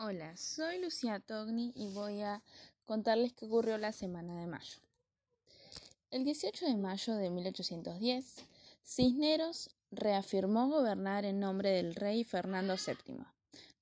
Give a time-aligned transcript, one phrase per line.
[0.00, 2.40] Hola, soy Lucía Togni y voy a
[2.84, 4.76] contarles qué ocurrió la semana de mayo.
[6.12, 8.36] El 18 de mayo de 1810,
[8.84, 13.24] Cisneros reafirmó gobernar en nombre del rey Fernando VII,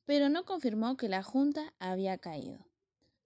[0.07, 2.67] pero no confirmó que la Junta había caído.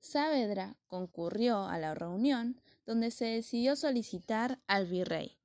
[0.00, 5.38] Saavedra concurrió a la reunión donde se decidió solicitar al virrey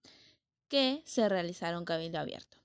[0.68, 2.65] que se realizara un cabildo abierto.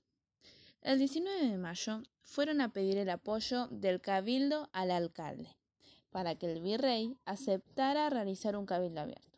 [0.81, 5.55] El 19 de mayo fueron a pedir el apoyo del cabildo al alcalde
[6.09, 9.37] para que el virrey aceptara realizar un cabildo abierto.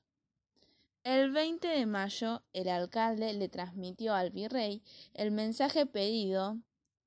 [1.04, 4.82] El 20 de mayo el alcalde le transmitió al virrey
[5.14, 6.60] el mensaje pedido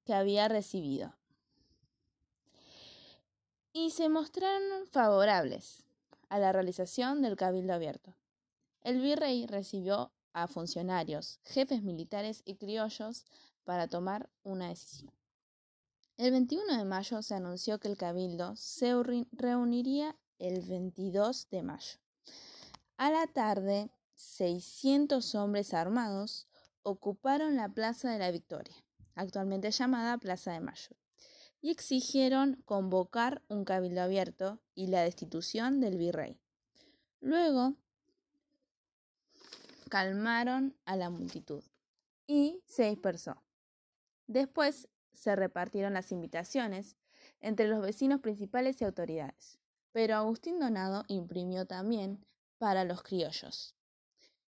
[0.04, 1.14] que había recibido
[3.72, 5.82] y se mostraron favorables
[6.28, 8.14] a la realización del cabildo abierto.
[8.82, 13.24] El virrey recibió a funcionarios, jefes militares y criollos
[13.66, 15.12] para tomar una decisión.
[16.16, 18.94] El 21 de mayo se anunció que el cabildo se
[19.32, 21.98] reuniría el 22 de mayo.
[22.96, 26.48] A la tarde, 600 hombres armados
[26.82, 28.76] ocuparon la Plaza de la Victoria,
[29.14, 30.96] actualmente llamada Plaza de Mayo,
[31.60, 36.40] y exigieron convocar un cabildo abierto y la destitución del virrey.
[37.20, 37.74] Luego
[39.90, 41.62] calmaron a la multitud
[42.26, 43.45] y se dispersó.
[44.26, 46.96] Después se repartieron las invitaciones
[47.40, 49.58] entre los vecinos principales y autoridades,
[49.92, 52.24] pero Agustín Donado imprimió también
[52.58, 53.74] para los criollos.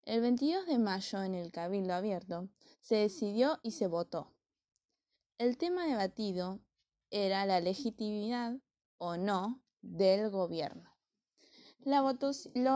[0.03, 2.49] El 22 de mayo, en el Cabildo Abierto,
[2.81, 4.33] se decidió y se votó.
[5.37, 6.59] El tema debatido
[7.09, 8.57] era la legitimidad
[8.97, 10.93] o no del gobierno.
[11.79, 12.01] La,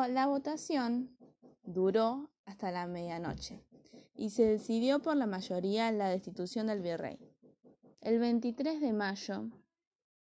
[0.08, 1.18] la votación
[1.64, 3.67] duró hasta la medianoche
[4.18, 7.20] y se decidió por la mayoría la destitución del virrey.
[8.02, 9.50] El 23 de mayo,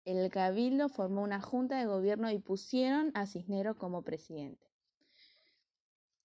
[0.03, 4.65] el cabildo formó una junta de gobierno y pusieron a Cisneros como presidente.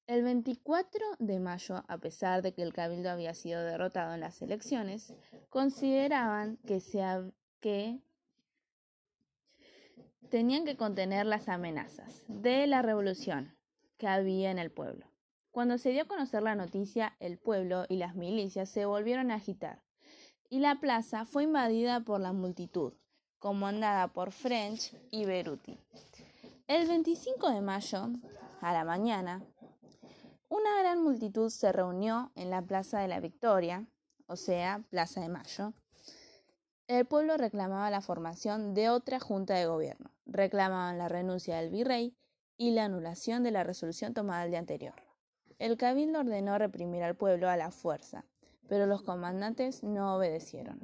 [0.07, 4.43] El 24 de mayo, a pesar de que el cabildo había sido derrotado en las
[4.43, 5.15] elecciones,
[5.49, 6.83] consideraban que,
[7.61, 8.01] que
[10.29, 13.57] tenían que contener las amenazas de la revolución
[13.99, 15.10] que había en el pueblo.
[15.51, 19.35] Cuando se dio a conocer la noticia, el pueblo y las milicias se volvieron a
[19.35, 19.83] agitar,
[20.49, 22.93] y la plaza fue invadida por la multitud,
[23.41, 25.77] comandada por French y Beruti.
[26.69, 28.11] El 25 de mayo,
[28.61, 29.43] a la mañana,
[30.49, 33.87] una gran multitud se reunió en la Plaza de la Victoria,
[34.27, 35.73] o sea, Plaza de Mayo.
[36.87, 42.17] El pueblo reclamaba la formación de otra junta de gobierno, reclamaban la renuncia del virrey
[42.57, 45.10] y la anulación de la resolución tomada el día anterior.
[45.61, 48.25] El cabildo ordenó reprimir al pueblo a la fuerza,
[48.67, 50.81] pero los comandantes no obedecieron.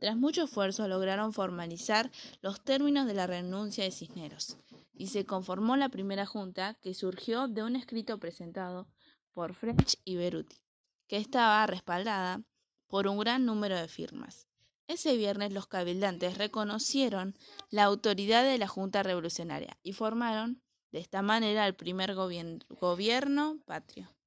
[0.00, 2.10] Tras mucho esfuerzo lograron formalizar
[2.42, 4.58] los términos de la renuncia de Cisneros,
[4.92, 8.86] y se conformó la primera junta que surgió de un escrito presentado
[9.32, 10.60] por French y Beruti,
[11.06, 12.42] que estaba respaldada
[12.86, 14.46] por un gran número de firmas.
[14.88, 17.34] Ese viernes los cabildantes reconocieron
[17.70, 20.60] la autoridad de la Junta Revolucionaria y formaron
[20.92, 24.17] de esta manera el primer gobierno patrio.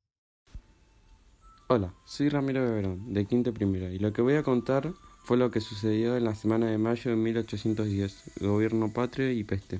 [1.73, 4.91] Hola, soy Ramiro Beberón, de Quinto Primero, y lo que voy a contar
[5.23, 9.79] fue lo que sucedió en la semana de mayo de 1810, gobierno patrio y peste.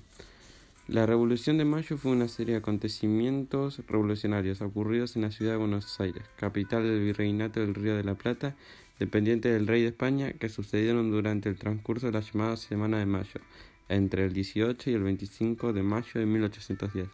[0.88, 5.58] La Revolución de Mayo fue una serie de acontecimientos revolucionarios ocurridos en la ciudad de
[5.58, 8.56] Buenos Aires, capital del virreinato del Río de la Plata,
[8.98, 13.06] dependiente del rey de España, que sucedieron durante el transcurso de la llamada Semana de
[13.06, 13.42] Mayo,
[13.90, 17.10] entre el 18 y el 25 de mayo de 1810.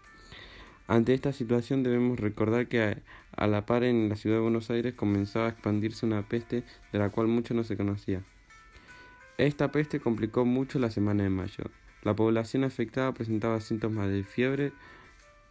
[0.88, 3.02] Ante esta situación debemos recordar que
[3.36, 7.00] a la par en la ciudad de Buenos Aires comenzaba a expandirse una peste de
[7.00, 8.24] la cual mucho no se conocía.
[9.38, 11.66] Esta peste complicó mucho la semana de mayo.
[12.04, 14.72] La población afectada presentaba síntomas de fiebre,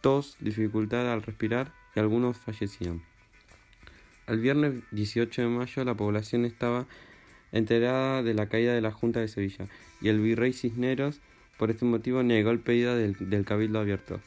[0.01, 3.03] tos, dificultad al respirar y algunos fallecían.
[4.25, 6.87] El viernes 18 de mayo la población estaba
[7.51, 9.67] enterada de la caída de la Junta de Sevilla
[10.01, 11.21] y el virrey Cisneros
[11.57, 14.19] por este motivo negó el pedido del cabildo abierto.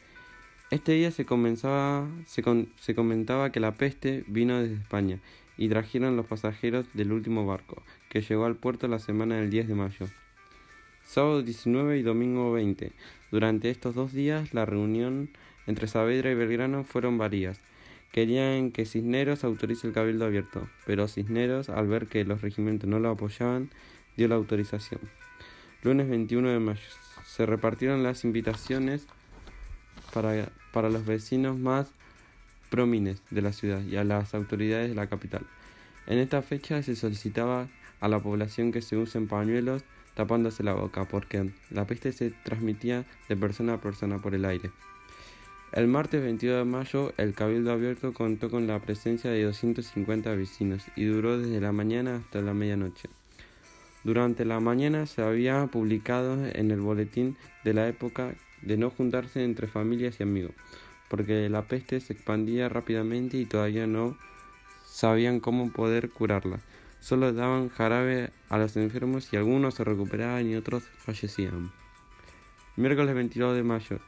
[0.71, 2.45] Este día se, comenzaba, se,
[2.77, 5.19] se comentaba que la peste vino desde España
[5.57, 9.67] y trajeron los pasajeros del último barco, que llegó al puerto la semana del 10
[9.67, 10.07] de mayo.
[11.03, 12.93] Sábado 19 y domingo 20.
[13.33, 15.31] Durante estos dos días la reunión
[15.67, 17.61] entre Saavedra y Belgrano fueron varias.
[18.13, 23.01] Querían que Cisneros autorice el cabildo abierto, pero Cisneros, al ver que los regimientos no
[23.01, 23.71] lo apoyaban,
[24.17, 25.01] dio la autorización.
[25.83, 26.89] Lunes 21 de mayo.
[27.25, 29.09] Se repartieron las invitaciones
[30.13, 31.91] para, para los vecinos más
[32.71, 35.47] promines de la ciudad y a las autoridades de la capital.
[36.07, 37.69] En esta fecha se solicitaba
[38.01, 39.85] a la población que se usen pañuelos,
[40.15, 44.71] tapándose la boca, porque la peste se transmitía de persona a persona por el aire.
[45.73, 50.85] El martes 22 de mayo, el Cabildo Abierto contó con la presencia de 250 vecinos
[50.97, 53.09] y duró desde la mañana hasta la medianoche.
[54.03, 59.45] Durante la mañana se había publicado en el boletín de la época de no juntarse
[59.45, 60.53] entre familias y amigos,
[61.09, 64.17] porque la peste se expandía rápidamente y todavía no
[64.85, 66.61] sabían cómo poder curarla.
[67.01, 71.73] Solo daban jarabe a los enfermos y algunos se recuperaban y otros fallecían.
[72.77, 73.99] Miércoles 22 de mayo.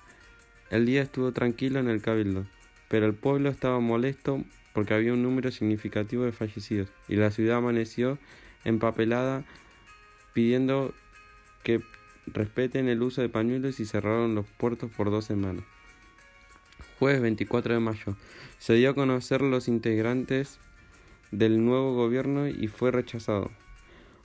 [0.70, 2.46] El día estuvo tranquilo en el cabildo,
[2.88, 7.58] pero el pueblo estaba molesto porque había un número significativo de fallecidos y la ciudad
[7.58, 8.18] amaneció
[8.64, 9.44] empapelada
[10.32, 10.94] pidiendo
[11.62, 11.80] que
[12.26, 15.64] respeten el uso de pañuelos y cerraron los puertos por dos semanas.
[16.98, 18.16] Jueves 24 de mayo
[18.58, 20.58] se dio a conocer los integrantes
[21.30, 23.50] del nuevo gobierno y fue rechazado.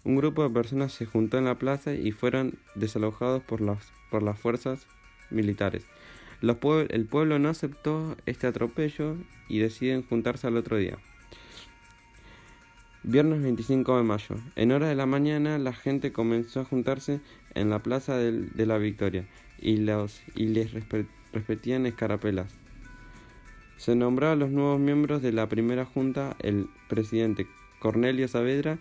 [0.03, 4.23] Un grupo de personas se juntó en la plaza y fueron desalojados por las, por
[4.23, 4.87] las fuerzas
[5.29, 5.85] militares
[6.41, 9.15] el pueblo no aceptó este atropello
[9.47, 10.97] y deciden juntarse al otro día.
[13.09, 14.35] Viernes 25 de mayo.
[14.57, 17.21] En horas de la mañana la gente comenzó a juntarse
[17.55, 19.25] en la Plaza de la Victoria
[19.61, 20.73] y, los, y les
[21.31, 22.53] respetían escarapelas.
[23.77, 27.47] Se nombró a los nuevos miembros de la primera junta el presidente
[27.79, 28.77] Cornelio Saavedra.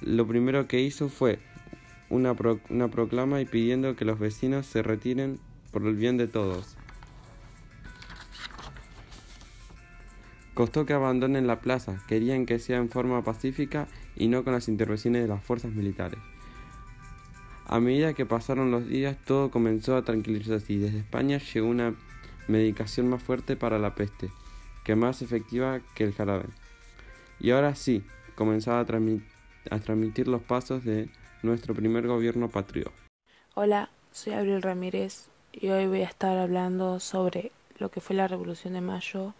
[0.00, 1.38] Lo primero que hizo fue
[2.08, 2.34] una,
[2.70, 5.38] una proclama y pidiendo que los vecinos se retiren
[5.70, 6.78] por el bien de todos.
[10.56, 14.68] Costó que abandonen la plaza, querían que sea en forma pacífica y no con las
[14.68, 16.18] intervenciones de las fuerzas militares.
[17.66, 21.94] A medida que pasaron los días, todo comenzó a tranquilizarse y desde España llegó una
[22.48, 24.30] medicación más fuerte para la peste,
[24.82, 26.46] que más efectiva que el jarabe.
[27.38, 28.02] Y ahora sí,
[28.34, 31.10] comenzaba a, transmitir los pasos de
[31.42, 32.92] nuestro primer gobierno patrio.
[33.52, 38.26] Hola, soy Abril Ramírez, y hoy voy a estar hablando sobre lo que fue la
[38.26, 39.34] Revolución de Mayo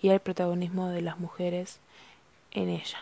[0.00, 1.80] y el protagonismo de las mujeres
[2.50, 2.98] en ella.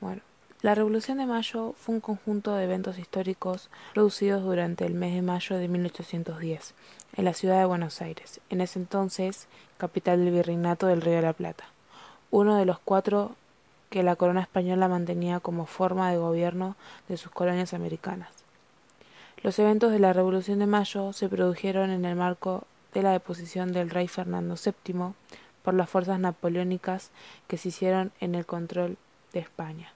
[0.00, 0.22] Bueno,
[0.60, 5.22] la Revolución de Mayo fue un conjunto de eventos históricos producidos durante el mes de
[5.22, 6.74] mayo de 1810
[7.16, 11.22] en la ciudad de Buenos Aires, en ese entonces capital del Virreinato del Río de
[11.22, 11.64] la Plata,
[12.32, 13.36] uno de los cuatro
[13.88, 16.76] que la corona española mantenía como forma de gobierno
[17.08, 18.30] de sus colonias americanas.
[19.42, 23.72] Los eventos de la Revolución de Mayo se produjeron en el marco de la deposición
[23.72, 25.12] del rey Fernando VII
[25.62, 27.10] por las fuerzas napoleónicas
[27.46, 28.96] que se hicieron en el control
[29.32, 29.92] de España,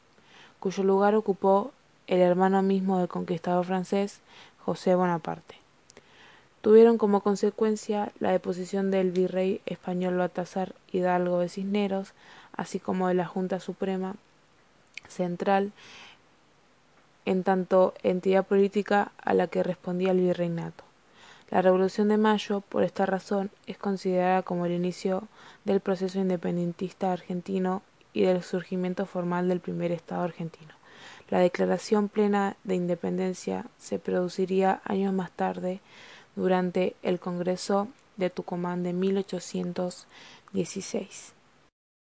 [0.60, 1.72] cuyo lugar ocupó
[2.06, 4.20] el hermano mismo del conquistador francés,
[4.64, 5.56] José Bonaparte.
[6.60, 12.12] Tuvieron como consecuencia la deposición del virrey español Baltasar Hidalgo de Cisneros,
[12.52, 14.14] así como de la Junta Suprema
[15.08, 15.72] Central
[17.24, 20.84] en tanto entidad política a la que respondía el virreinato.
[21.52, 25.28] La Revolución de Mayo, por esta razón, es considerada como el inicio
[25.66, 27.82] del proceso independentista argentino
[28.14, 30.72] y del surgimiento formal del primer Estado argentino.
[31.28, 35.82] La declaración plena de independencia se produciría años más tarde
[36.36, 41.34] durante el Congreso de Tucumán de 1816.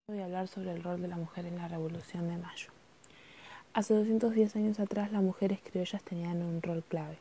[0.09, 2.69] Voy a hablar sobre el rol de la mujer en la Revolución de Mayo.
[3.73, 7.17] Hace 210 años atrás las mujeres criollas tenían un rol clave.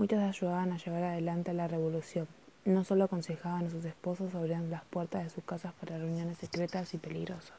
[0.00, 2.26] Muchas ayudaban a llevar adelante la revolución.
[2.64, 6.94] No solo aconsejaban a sus esposos abriendo las puertas de sus casas para reuniones secretas
[6.94, 7.58] y peligrosas,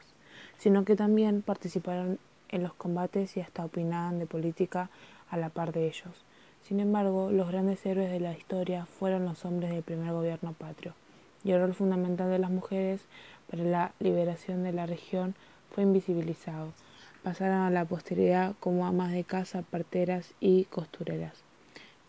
[0.58, 2.18] sino que también participaron
[2.48, 4.90] en los combates y hasta opinaban de política
[5.30, 6.24] a la par de ellos.
[6.64, 10.94] Sin embargo, los grandes héroes de la historia fueron los hombres del primer gobierno patrio,
[11.44, 13.02] y el rol fundamental de las mujeres
[13.48, 15.36] para la liberación de la región
[15.72, 16.72] fue invisibilizado
[17.22, 21.44] pasaron a la posteridad como amas de casa, parteras y costureras.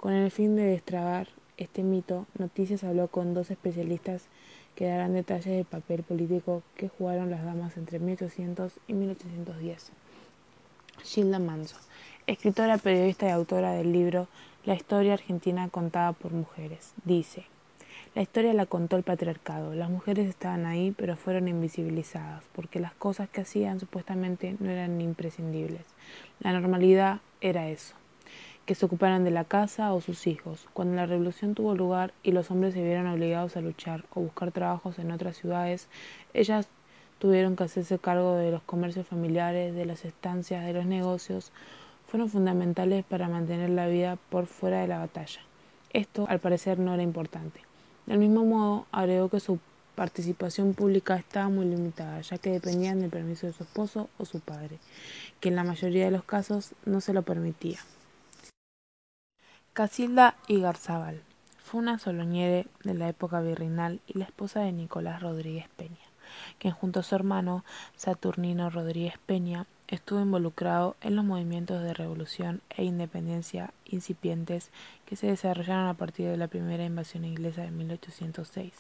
[0.03, 4.24] Con el fin de destrabar este mito, Noticias habló con dos especialistas
[4.75, 9.93] que darán detalles del papel político que jugaron las damas entre 1800 y 1810.
[11.03, 11.77] Gilda Manso,
[12.27, 14.27] escritora, periodista y autora del libro
[14.65, 17.45] La historia argentina contada por mujeres, dice
[18.13, 19.74] la historia la contó el patriarcado.
[19.74, 25.01] Las mujeres estaban ahí, pero fueron invisibilizadas, porque las cosas que hacían supuestamente no eran
[25.01, 25.81] imprescindibles.
[26.39, 27.95] La normalidad era eso,
[28.65, 30.67] que se ocuparan de la casa o sus hijos.
[30.74, 34.51] Cuando la revolución tuvo lugar y los hombres se vieron obligados a luchar o buscar
[34.51, 35.88] trabajos en otras ciudades,
[36.34, 36.67] ellas
[37.20, 41.51] tuvieron que hacerse cargo de los comercios familiares, de las estancias, de los negocios,
[42.08, 45.41] fueron fundamentales para mantener la vida por fuera de la batalla.
[45.91, 47.62] Esto, al parecer, no era importante.
[48.05, 49.60] Del mismo modo, agregó que su
[49.96, 54.39] participación pública estaba muy limitada, ya que dependían del permiso de su esposo o su
[54.39, 54.79] padre,
[55.39, 57.79] que en la mayoría de los casos no se lo permitía.
[59.74, 61.24] Casilda Igarzábal
[61.58, 65.98] fue una soloñere de la época virreinal y la esposa de Nicolás Rodríguez Peña,
[66.60, 67.65] quien junto a su hermano
[67.96, 74.70] Saturnino Rodríguez Peña estuvo involucrado en los movimientos de revolución e independencia incipientes
[75.08, 78.74] que se desarrollaron a partir de la primera invasión inglesa de 1806,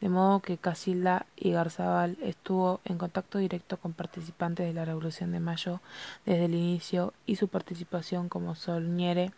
[0.00, 5.32] de modo que Casilda y Garzabal estuvo en contacto directo con participantes de la Revolución
[5.32, 5.80] de Mayo
[6.24, 9.32] desde el inicio y su participación como solniere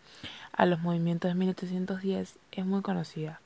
[0.52, 3.40] a los movimientos de 1810 es muy conocida.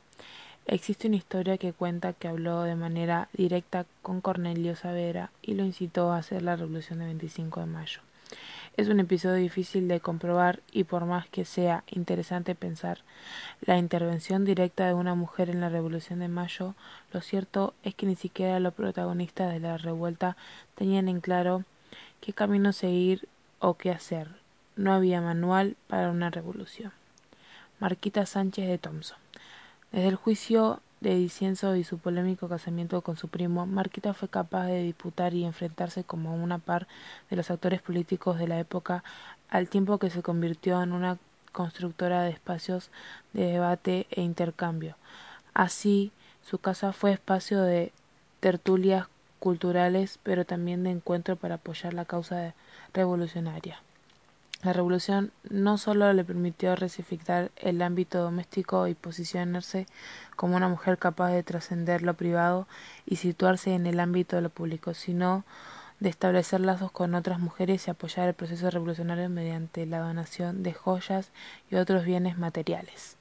[0.67, 5.65] Existe una historia que cuenta que habló de manera directa con Cornelio Saavedra y lo
[5.65, 8.01] incitó a hacer la revolución del 25 de mayo.
[8.77, 12.99] Es un episodio difícil de comprobar y por más que sea interesante pensar
[13.61, 16.75] la intervención directa de una mujer en la revolución de mayo,
[17.13, 20.37] lo cierto es que ni siquiera los protagonistas de la revuelta
[20.75, 21.63] tenían en claro
[22.21, 23.29] qué camino seguir
[23.61, 24.29] o qué hacer.
[24.75, 26.91] No había manual para una revolución.
[27.79, 29.19] Marquita Sánchez de Thompson
[29.95, 34.67] desde el juicio de Dicienzo y su polémico casamiento con su primo, Marquita fue capaz
[34.67, 36.89] de disputar y enfrentarse como una par
[37.29, 39.05] de los actores políticos de la época,
[39.51, 41.19] al tiempo que se convirtió en una
[41.53, 42.91] constructora de espacios
[43.35, 44.97] de debate e intercambio.
[45.53, 46.11] Así,
[46.43, 47.93] su casa fue espacio de
[48.41, 49.07] tertulias
[49.41, 52.55] culturales, pero también de encuentro para apoyar la causa
[52.95, 53.79] revolucionaria.
[54.65, 59.87] La revolución no solo le permitió resucitar el ámbito doméstico y posicionarse
[60.37, 62.67] como una mujer capaz de trascender lo privado
[63.05, 65.45] y situarse en el ámbito de lo público, sino
[66.01, 70.73] de establecer lazos con otras mujeres y apoyar el proceso revolucionario mediante la donación de
[70.73, 71.31] joyas
[71.71, 73.19] y otros bienes materiales.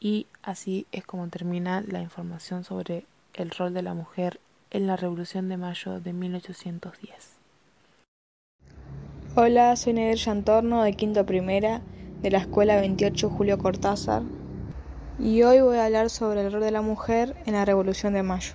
[0.00, 4.96] Y así es como termina la información sobre el rol de la mujer en la
[4.96, 7.41] Revolución de Mayo de 1810.
[9.34, 11.80] Hola, soy Neder Yantorno de Quinto Primera
[12.20, 14.20] de la Escuela 28 Julio Cortázar
[15.18, 18.22] y hoy voy a hablar sobre el rol de la mujer en la Revolución de
[18.22, 18.52] Mayo.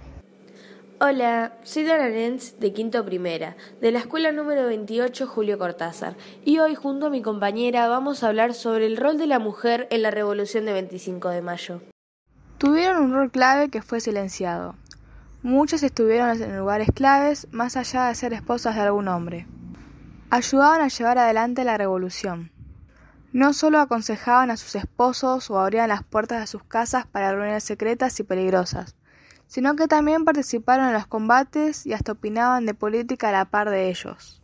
[1.00, 6.16] Hola, soy Dana Lenz de Quinto Primera de la Escuela número 28 Julio Cortázar
[6.46, 9.88] y hoy junto a mi compañera vamos a hablar sobre el rol de la mujer
[9.90, 11.82] en la Revolución de 25 de Mayo.
[12.60, 14.76] Tuvieron un rol clave que fue silenciado.
[15.42, 19.48] Muchas estuvieron en lugares claves más allá de ser esposas de algún hombre
[20.30, 22.52] ayudaban a llevar adelante la revolución.
[23.32, 27.64] No solo aconsejaban a sus esposos o abrían las puertas de sus casas para reuniones
[27.64, 28.96] secretas y peligrosas,
[29.48, 33.70] sino que también participaron en los combates y hasta opinaban de política a la par
[33.70, 34.42] de ellos.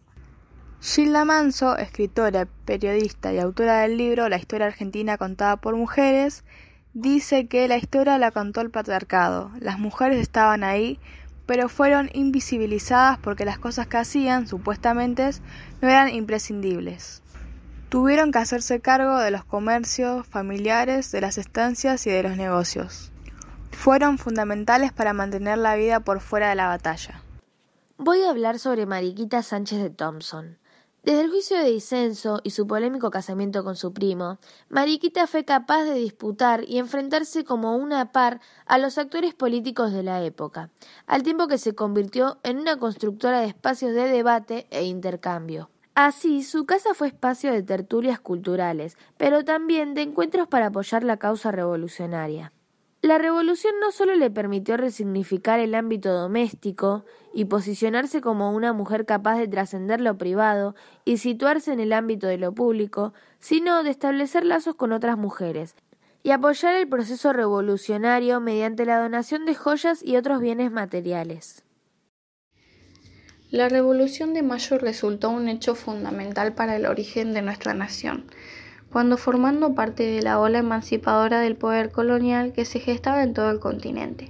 [0.81, 6.43] Gilda Manso, escritora, periodista y autora del libro La historia argentina contada por mujeres,
[6.93, 9.51] dice que la historia la contó el patriarcado.
[9.59, 10.99] Las mujeres estaban ahí
[11.45, 15.29] pero fueron invisibilizadas porque las cosas que hacían, supuestamente,
[15.81, 17.21] no eran imprescindibles.
[17.89, 23.11] Tuvieron que hacerse cargo de los comercios familiares, de las estancias y de los negocios.
[23.71, 27.21] Fueron fundamentales para mantener la vida por fuera de la batalla.
[27.97, 30.57] Voy a hablar sobre Mariquita Sánchez de Thompson.
[31.03, 35.83] Desde el juicio de disenso y su polémico casamiento con su primo, Mariquita fue capaz
[35.83, 40.69] de disputar y enfrentarse como una par a los actores políticos de la época,
[41.05, 45.69] al tiempo que se convirtió en una constructora de espacios de debate e intercambio.
[45.93, 51.17] Así, su casa fue espacio de tertulias culturales, pero también de encuentros para apoyar la
[51.17, 52.53] causa revolucionaria.
[53.01, 59.05] La revolución no solo le permitió resignificar el ámbito doméstico y posicionarse como una mujer
[59.05, 63.89] capaz de trascender lo privado y situarse en el ámbito de lo público, sino de
[63.89, 65.75] establecer lazos con otras mujeres
[66.21, 71.63] y apoyar el proceso revolucionario mediante la donación de joyas y otros bienes materiales.
[73.51, 78.25] La Revolución de Mayo resultó un hecho fundamental para el origen de nuestra nación
[78.93, 83.49] cuando formando parte de la ola emancipadora del poder colonial que se gestaba en todo
[83.49, 84.29] el continente.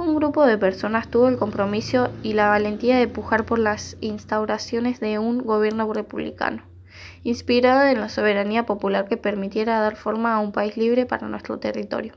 [0.00, 4.98] Un grupo de personas tuvo el compromiso y la valentía de pujar por las instauraciones
[4.98, 6.62] de un gobierno republicano,
[7.22, 11.58] inspirado en la soberanía popular que permitiera dar forma a un país libre para nuestro
[11.58, 12.14] territorio.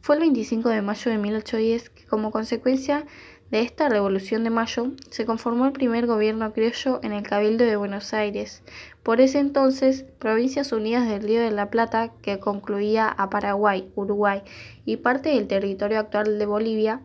[0.00, 3.04] Fue el 25 de mayo de 1810 que como consecuencia
[3.50, 7.76] de esta Revolución de Mayo se conformó el primer gobierno criollo en el Cabildo de
[7.76, 8.62] Buenos Aires,
[9.02, 14.42] por ese entonces Provincias Unidas del Río de la Plata, que concluía a Paraguay, Uruguay
[14.84, 17.02] y parte del territorio actual de Bolivia.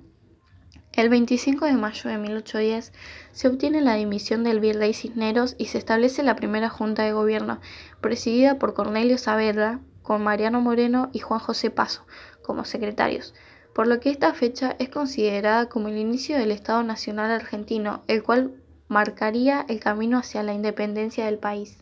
[0.93, 2.91] El 25 de mayo de 1810
[3.31, 7.59] se obtiene la dimisión del virrey Cisneros y se establece la primera junta de gobierno,
[8.01, 12.05] presidida por Cornelio Saavedra, con Mariano Moreno y Juan José Paso
[12.41, 13.33] como secretarios
[13.77, 18.23] por lo que esta fecha es considerada como el inicio del Estado Nacional argentino, el
[18.23, 18.55] cual
[18.87, 21.77] marcaría el camino hacia la independencia del país.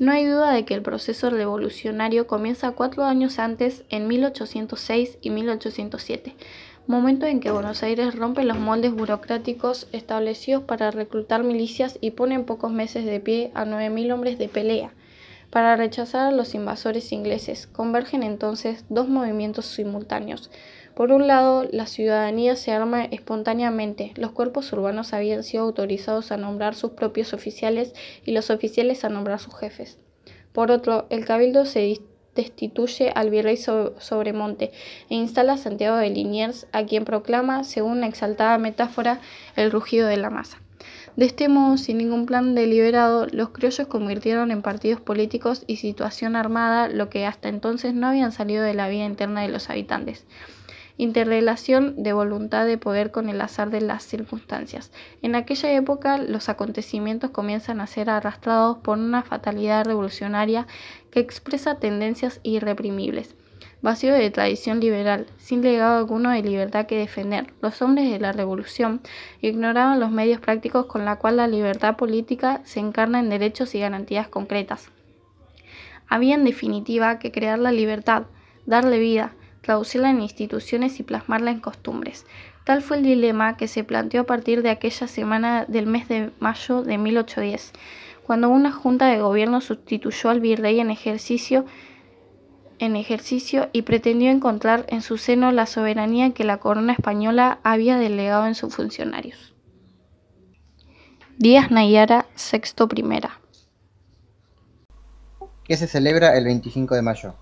[0.00, 5.30] No hay duda de que el proceso revolucionario comienza cuatro años antes, en 1806 y
[5.30, 6.34] 1807,
[6.88, 12.34] momento en que Buenos Aires rompe los moldes burocráticos establecidos para reclutar milicias y pone
[12.34, 14.92] en pocos meses de pie a 9.000 hombres de pelea.
[15.50, 20.50] Para rechazar a los invasores ingleses, convergen entonces dos movimientos simultáneos.
[20.94, 26.36] Por un lado, la ciudadanía se arma espontáneamente, los cuerpos urbanos habían sido autorizados a
[26.36, 29.98] nombrar sus propios oficiales y los oficiales a nombrar sus jefes.
[30.52, 32.00] Por otro, el cabildo se
[32.36, 34.70] destituye al virrey Sobremonte
[35.10, 39.20] e instala a Santiago de Liniers, a quien proclama, según una exaltada metáfora,
[39.56, 40.60] el rugido de la masa.
[41.16, 46.36] De este modo, sin ningún plan deliberado, los criollos convirtieron en partidos políticos y situación
[46.36, 50.24] armada lo que hasta entonces no habían salido de la vida interna de los habitantes
[50.96, 54.92] interrelación de voluntad de poder con el azar de las circunstancias.
[55.22, 60.66] En aquella época los acontecimientos comienzan a ser arrastrados por una fatalidad revolucionaria
[61.10, 63.34] que expresa tendencias irreprimibles.
[63.82, 68.32] Vacío de tradición liberal, sin legado alguno de libertad que defender, los hombres de la
[68.32, 69.02] revolución
[69.42, 73.80] ignoraban los medios prácticos con la cual la libertad política se encarna en derechos y
[73.80, 74.88] garantías concretas.
[76.08, 78.24] Había en definitiva que crear la libertad,
[78.64, 79.34] darle vida,
[79.64, 82.26] traducirla en instituciones y plasmarla en costumbres.
[82.64, 86.30] Tal fue el dilema que se planteó a partir de aquella semana del mes de
[86.38, 87.72] mayo de 1810,
[88.24, 91.64] cuando una junta de gobierno sustituyó al virrey en ejercicio,
[93.72, 98.54] y pretendió encontrar en su seno la soberanía que la corona española había delegado en
[98.54, 99.54] sus funcionarios.
[101.38, 103.40] Díaz Nayara, sexto primera.
[105.64, 107.34] ¿Qué se celebra el 25 de mayo?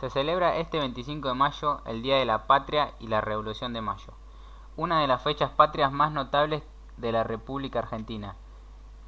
[0.00, 3.80] Se celebra este 25 de mayo el Día de la Patria y la Revolución de
[3.80, 4.12] Mayo,
[4.76, 6.62] una de las fechas patrias más notables
[6.96, 8.36] de la República Argentina.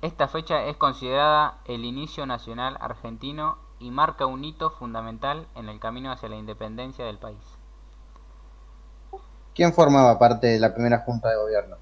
[0.02, 5.80] Esta fecha es considerada el inicio nacional argentino y marca un hito fundamental en el
[5.80, 7.58] camino hacia la independencia del país.
[9.54, 11.76] ¿Quién formaba parte de la primera Junta de Gobierno?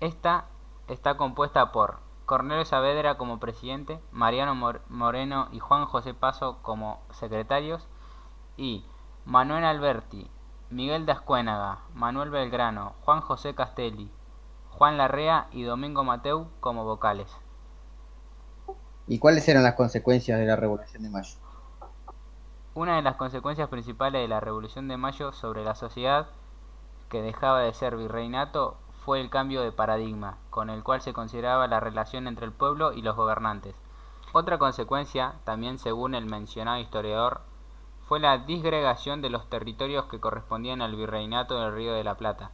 [0.00, 0.46] Esta
[0.86, 4.54] está compuesta por Cornelio Saavedra como presidente, Mariano
[4.90, 7.88] Moreno y Juan José Paso como secretarios
[8.58, 8.84] y
[9.24, 10.30] Manuel Alberti,
[10.68, 14.10] Miguel de Ascuénaga, Manuel Belgrano, Juan José Castelli,
[14.68, 17.34] Juan Larrea y Domingo Mateu como vocales.
[19.06, 21.38] ¿Y cuáles eran las consecuencias de la Revolución de Mayo?
[22.74, 26.26] Una de las consecuencias principales de la Revolución de Mayo sobre la sociedad,
[27.08, 28.76] que dejaba de ser virreinato,
[29.08, 32.92] fue el cambio de paradigma, con el cual se consideraba la relación entre el pueblo
[32.92, 33.74] y los gobernantes.
[34.34, 37.40] Otra consecuencia, también según el mencionado historiador,
[38.06, 42.50] fue la disgregación de los territorios que correspondían al virreinato del Río de la Plata.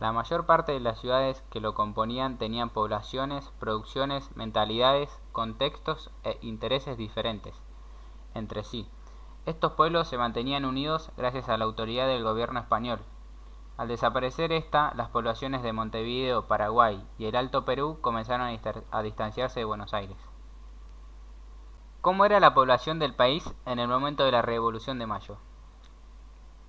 [0.00, 6.38] La mayor parte de las ciudades que lo componían tenían poblaciones, producciones, mentalidades, contextos e
[6.40, 7.54] intereses diferentes
[8.32, 8.88] entre sí.
[9.44, 13.00] Estos pueblos se mantenían unidos gracias a la autoridad del gobierno español,
[13.78, 18.58] al desaparecer esta, las poblaciones de Montevideo, Paraguay y el Alto Perú comenzaron
[18.90, 20.16] a distanciarse de Buenos Aires.
[22.00, 25.38] ¿Cómo era la población del país en el momento de la Revolución de Mayo?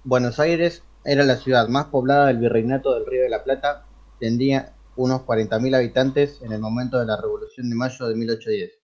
[0.03, 3.85] Buenos Aires era la ciudad más poblada del Virreinato del Río de la Plata,
[4.19, 8.79] tendría unos 40.000 habitantes en el momento de la Revolución de Mayo de 1810.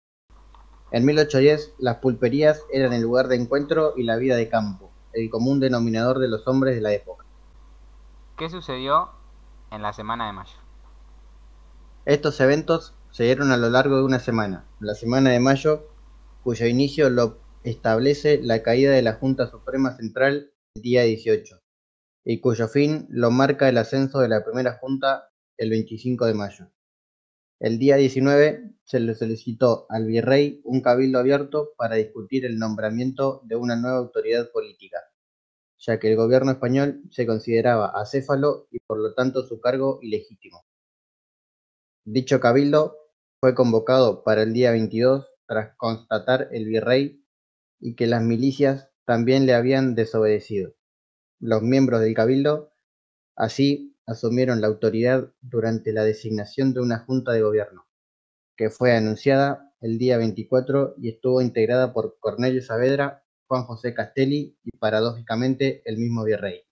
[0.92, 5.30] En 1810, las pulperías eran el lugar de encuentro y la vida de campo, el
[5.30, 7.25] común denominador de los hombres de la época.
[8.38, 9.12] ¿Qué sucedió
[9.72, 10.58] en la semana de mayo?
[12.04, 15.88] Estos eventos se dieron a lo largo de una semana, la semana de mayo,
[16.44, 21.62] cuyo inicio lo establece la caída de la Junta Suprema Central el día 18,
[22.26, 26.72] y cuyo fin lo marca el ascenso de la primera Junta el 25 de mayo.
[27.62, 33.40] El día 19 se le solicitó al virrey un cabildo abierto para discutir el nombramiento
[33.46, 34.98] de una nueva autoridad política
[35.86, 40.66] ya que el gobierno español se consideraba acéfalo y por lo tanto su cargo ilegítimo.
[42.06, 42.98] Dicho cabildo
[43.40, 47.24] fue convocado para el día 22 tras constatar el virrey
[47.80, 50.74] y que las milicias también le habían desobedecido.
[51.40, 52.74] Los miembros del cabildo
[53.36, 57.88] así asumieron la autoridad durante la designación de una junta de gobierno,
[58.56, 64.58] que fue anunciada el día 24 y estuvo integrada por Cornelio Saavedra Juan José Castelli
[64.64, 66.64] y paradójicamente el mismo virrey.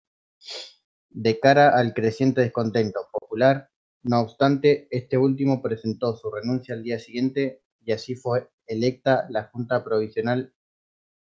[1.09, 3.69] De cara al creciente descontento popular,
[4.03, 9.45] no obstante, este último presentó su renuncia al día siguiente y así fue electa la
[9.45, 10.53] Junta Provisional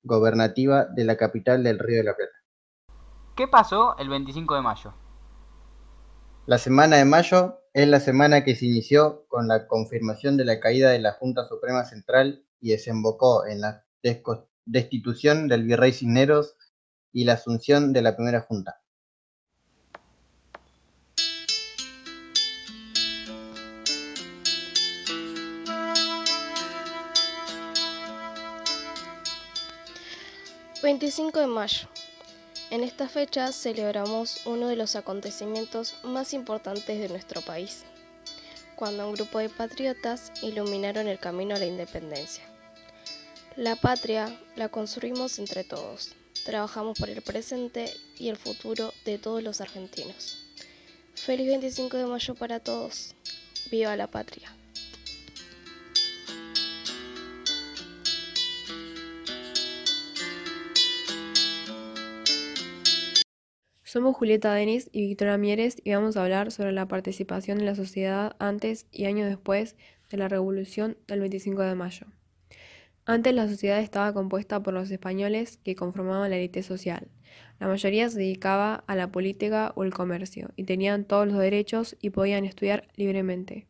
[0.02, 2.32] Gobernativa de la capital del Río de la Plata.
[3.36, 4.94] ¿Qué pasó el 25 de mayo?
[6.46, 10.60] La semana de mayo es la semana que se inició con la confirmación de la
[10.60, 13.84] caída de la Junta Suprema Central y desembocó en la
[14.68, 16.54] destitución del virrey Cisneros
[17.12, 18.80] y la asunción de la primera Junta.
[30.82, 31.88] ...25 de mayo...
[32.70, 37.84] En esta fecha celebramos uno de los acontecimientos más importantes de nuestro país,
[38.76, 42.44] cuando un grupo de patriotas iluminaron el camino a la independencia.
[43.58, 49.42] La patria la construimos entre todos, trabajamos por el presente y el futuro de todos
[49.42, 50.38] los argentinos.
[51.16, 53.16] Feliz 25 de mayo para todos,
[53.68, 54.54] viva la patria.
[63.82, 67.74] Somos Julieta Denis y Victoria Mieres y vamos a hablar sobre la participación en la
[67.74, 69.74] sociedad antes y años después
[70.10, 72.06] de la Revolución del 25 de mayo.
[73.08, 77.08] Antes la sociedad estaba compuesta por los españoles que conformaban la élite social.
[77.58, 81.96] La mayoría se dedicaba a la política o el comercio y tenían todos los derechos
[82.00, 83.66] y podían estudiar libremente.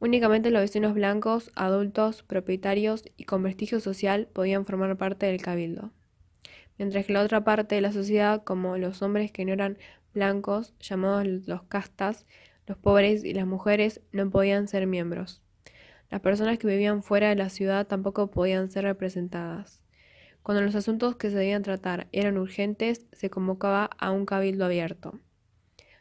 [0.00, 5.92] Únicamente los vecinos blancos, adultos, propietarios y con prestigio social podían formar parte del cabildo
[6.78, 9.78] mientras que la otra parte de la sociedad, como los hombres que no eran
[10.14, 12.24] blancos, llamados los castas,
[12.66, 15.42] los pobres y las mujeres, no podían ser miembros.
[16.10, 19.82] Las personas que vivían fuera de la ciudad tampoco podían ser representadas.
[20.42, 25.20] Cuando los asuntos que se debían tratar eran urgentes, se convocaba a un cabildo abierto.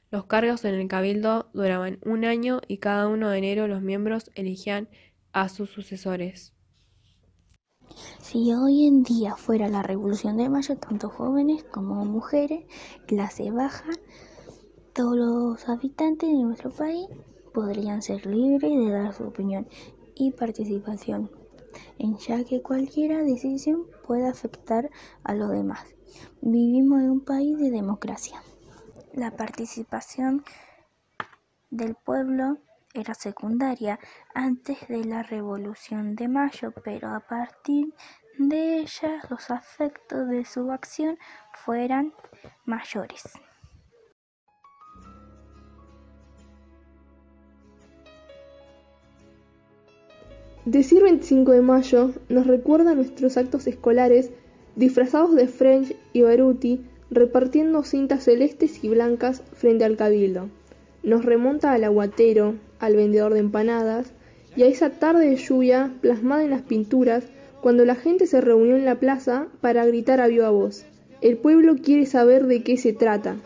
[0.10, 4.32] Los cargos en el cabildo duraban un año y cada uno de enero los miembros
[4.36, 4.88] elegían
[5.34, 6.54] a sus sucesores.
[8.22, 12.66] Si hoy en día fuera la Revolución de Mayo, tanto jóvenes como mujeres,
[13.06, 13.90] clase baja,
[14.94, 17.08] todos los habitantes de nuestro país
[17.54, 19.68] podrían ser libres de dar su opinión
[20.20, 21.30] y participación,
[22.00, 24.90] en ya que cualquier decisión puede afectar
[25.24, 25.86] a los demás.
[26.42, 28.42] Vivimos en un país de democracia.
[29.14, 30.44] La participación
[31.70, 32.58] del pueblo
[32.94, 34.00] era secundaria
[34.34, 37.94] antes de la Revolución de Mayo, pero a partir
[38.38, 41.18] de ella los efectos de su acción
[41.54, 42.14] fueran
[42.66, 43.24] mayores.
[50.68, 54.32] Decir 25 de mayo nos recuerda nuestros actos escolares
[54.76, 60.50] disfrazados de French y Beruti repartiendo cintas celestes y blancas frente al cabildo.
[61.04, 64.12] Nos remonta al aguatero, al vendedor de empanadas
[64.58, 67.24] y a esa tarde de lluvia plasmada en las pinturas
[67.62, 70.86] cuando la gente se reunió en la plaza para gritar a viva voz.
[71.22, 73.38] El pueblo quiere saber de qué se trata.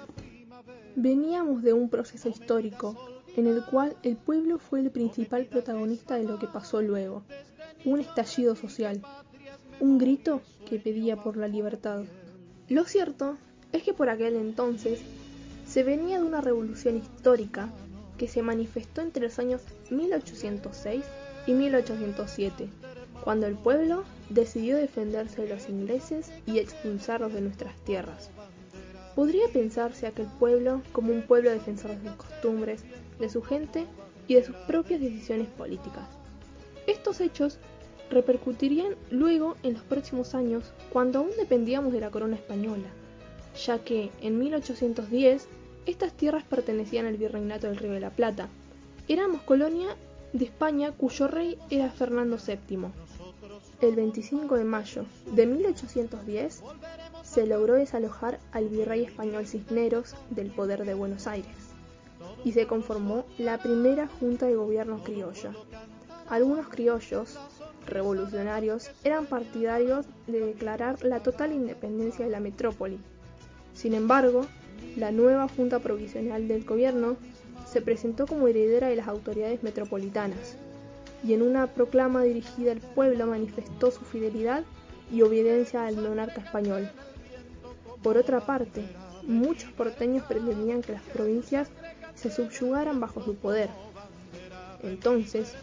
[0.96, 6.24] Veníamos de un proceso histórico en el cual el pueblo fue el principal protagonista de
[6.24, 7.24] lo que pasó luego.
[7.86, 9.02] Un estallido social,
[9.80, 12.04] un grito que pedía por la libertad.
[12.70, 13.38] Lo cierto
[13.72, 15.00] es que por aquel entonces
[15.68, 17.70] se venía de una revolución histórica
[18.18, 21.04] que se manifestó entre los años 1806
[21.48, 22.68] y 1807,
[23.24, 28.30] cuando el pueblo decidió defenderse de los ingleses y expulsarlos de nuestras tierras.
[29.16, 32.84] Podría pensarse aquel pueblo como un pueblo defensor de sus costumbres,
[33.20, 33.86] de su gente
[34.28, 36.08] y de sus propias decisiones políticas.
[36.88, 37.60] Estos hechos
[38.10, 42.88] repercutirían luego en los próximos años cuando aún dependíamos de la corona española,
[43.66, 45.48] ya que en 1810
[45.86, 48.50] estas tierras pertenecían al virreinato del Río de la Plata.
[49.08, 49.96] Éramos colonia
[50.34, 52.88] de España cuyo rey era Fernando VII.
[53.82, 56.64] El 25 de mayo de 1810
[57.24, 61.71] se logró desalojar al virrey español Cisneros del poder de Buenos Aires
[62.44, 65.52] y se conformó la primera junta de gobierno criolla.
[66.30, 67.38] Algunos criollos
[67.86, 73.00] revolucionarios eran partidarios de declarar la total independencia de la metrópoli.
[73.74, 74.46] Sin embargo,
[74.96, 77.18] la nueva Junta Provisional del Gobierno
[77.68, 80.58] se presentó como heredera de las autoridades metropolitanas
[81.24, 84.64] y en una proclama dirigida al pueblo manifestó su fidelidad
[85.12, 86.90] y obediencia al monarca español.
[88.02, 88.84] Por otra parte,
[89.24, 91.70] muchos porteños pretendían que las provincias
[92.22, 93.70] se subyugaran bajo su poder.
[94.84, 95.54] Entonces,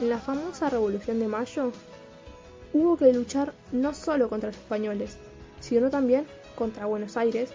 [0.00, 1.72] en la famosa Revolución de Mayo,
[2.72, 5.16] hubo que luchar no solo contra los españoles,
[5.60, 7.50] sino también contra Buenos Aires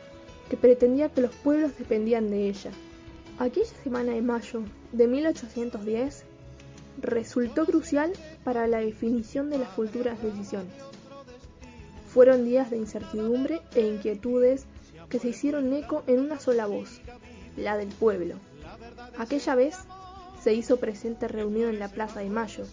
[0.50, 2.72] que pretendía que los pueblos dependían de ella.
[3.38, 6.26] Aquella semana de mayo de 1810
[7.02, 8.12] resultó crucial
[8.44, 10.74] para la definición de las futuras decisiones.
[12.08, 14.66] Fueron días de incertidumbre e inquietudes
[15.10, 17.02] que se hicieron eco en una sola voz,
[17.56, 18.36] la del pueblo.
[19.20, 19.76] Aquella vez
[20.42, 22.64] se hizo presente reunido en la Plaza de Mayo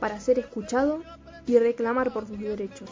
[0.00, 1.04] para ser escuchado
[1.46, 2.90] y reclamar por sus derechos.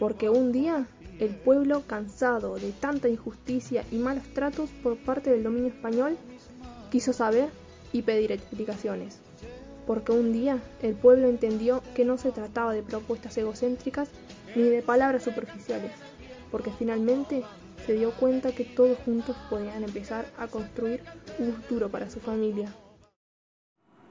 [0.00, 0.88] Porque un día
[1.20, 6.18] el pueblo, cansado de tanta injusticia y malos tratos por parte del dominio español,
[6.90, 7.50] quiso saber
[7.92, 9.20] y pedir explicaciones.
[9.86, 14.08] Porque un día el pueblo entendió que no se trataba de propuestas egocéntricas
[14.56, 15.92] ni de palabras superficiales,
[16.50, 17.44] porque finalmente
[17.86, 21.02] se dio cuenta que todos juntos podían empezar a construir
[21.38, 22.74] un futuro para su familia.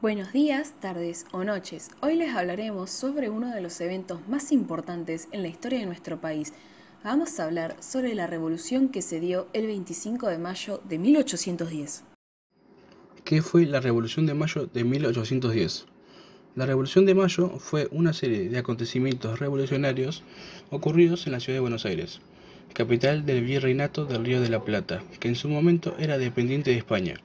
[0.01, 1.89] Buenos días, tardes o noches.
[2.01, 6.21] Hoy les hablaremos sobre uno de los eventos más importantes en la historia de nuestro
[6.21, 6.53] país.
[7.03, 12.03] Vamos a hablar sobre la revolución que se dio el 25 de mayo de 1810.
[13.25, 15.87] ¿Qué fue la Revolución de Mayo de 1810?
[16.55, 20.23] La Revolución de Mayo fue una serie de acontecimientos revolucionarios
[20.69, 22.21] ocurridos en la ciudad de Buenos Aires,
[22.73, 26.77] capital del virreinato del Río de la Plata, que en su momento era dependiente de
[26.77, 27.15] España.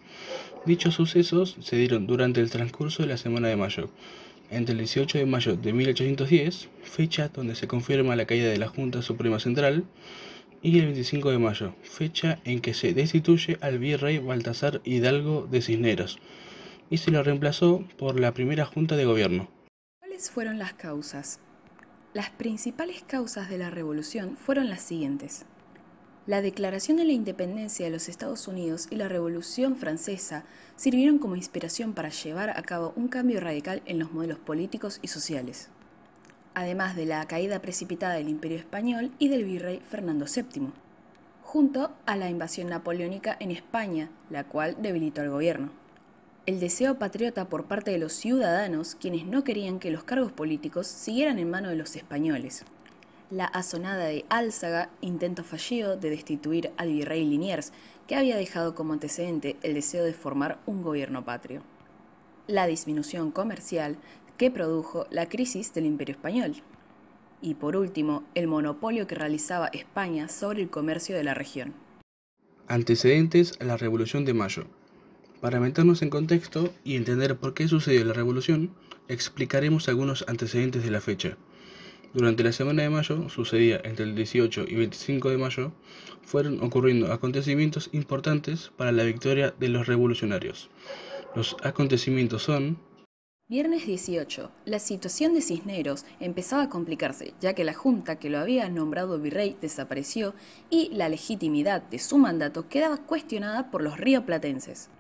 [0.67, 3.91] Dichos sucesos se dieron durante el transcurso de la Semana de Mayo,
[4.51, 8.69] entre el 18 de mayo de 1810, fecha donde se confirma la caída de la
[8.69, 9.85] Junta Suprema Central,
[10.63, 15.63] y el 25 de mayo, fecha en que se destituye al virrey Baltasar Hidalgo de
[15.63, 16.19] Cisneros,
[16.91, 19.49] y se lo reemplazó por la primera Junta de Gobierno.
[20.01, 21.41] ¿Cuáles fueron las causas?
[22.13, 25.45] Las principales causas de la revolución fueron las siguientes.
[26.27, 30.43] La Declaración de la Independencia de los Estados Unidos y la Revolución Francesa
[30.75, 35.07] sirvieron como inspiración para llevar a cabo un cambio radical en los modelos políticos y
[35.07, 35.69] sociales,
[36.53, 40.73] además de la caída precipitada del Imperio Español y del virrey Fernando VII,
[41.45, 45.80] junto a la invasión napoleónica en España, la cual debilitó al gobierno.
[46.47, 50.87] El deseo patriota por parte de los ciudadanos, quienes no querían que los cargos políticos
[50.87, 52.65] siguieran en manos de los españoles
[53.31, 57.73] la azonada de Álzaga, intento fallido de destituir al virrey Liniers,
[58.07, 61.63] que había dejado como antecedente el deseo de formar un gobierno patrio.
[62.49, 63.97] La disminución comercial
[64.37, 66.57] que produjo la crisis del Imperio Español.
[67.41, 71.73] Y por último, el monopolio que realizaba España sobre el comercio de la región.
[72.67, 74.67] Antecedentes a la Revolución de Mayo.
[75.41, 78.75] Para meternos en contexto y entender por qué sucedió la revolución,
[79.09, 81.39] explicaremos algunos antecedentes de la fecha.
[82.13, 85.73] Durante la semana de mayo, sucedía entre el 18 y 25 de mayo,
[86.23, 90.69] fueron ocurriendo acontecimientos importantes para la victoria de los revolucionarios.
[91.35, 92.79] Los acontecimientos son...
[93.49, 94.51] Viernes 18.
[94.67, 99.19] La situación de Cisneros empezaba a complicarse, ya que la junta que lo había nombrado
[99.19, 100.35] virrey desapareció
[100.69, 104.91] y la legitimidad de su mandato quedaba cuestionada por los rioplatenses.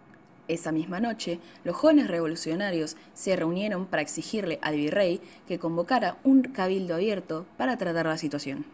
[0.50, 6.42] Esa misma noche, los jóvenes revolucionarios se reunieron para exigirle al virrey que convocara un
[6.42, 8.64] cabildo abierto para tratar la situación.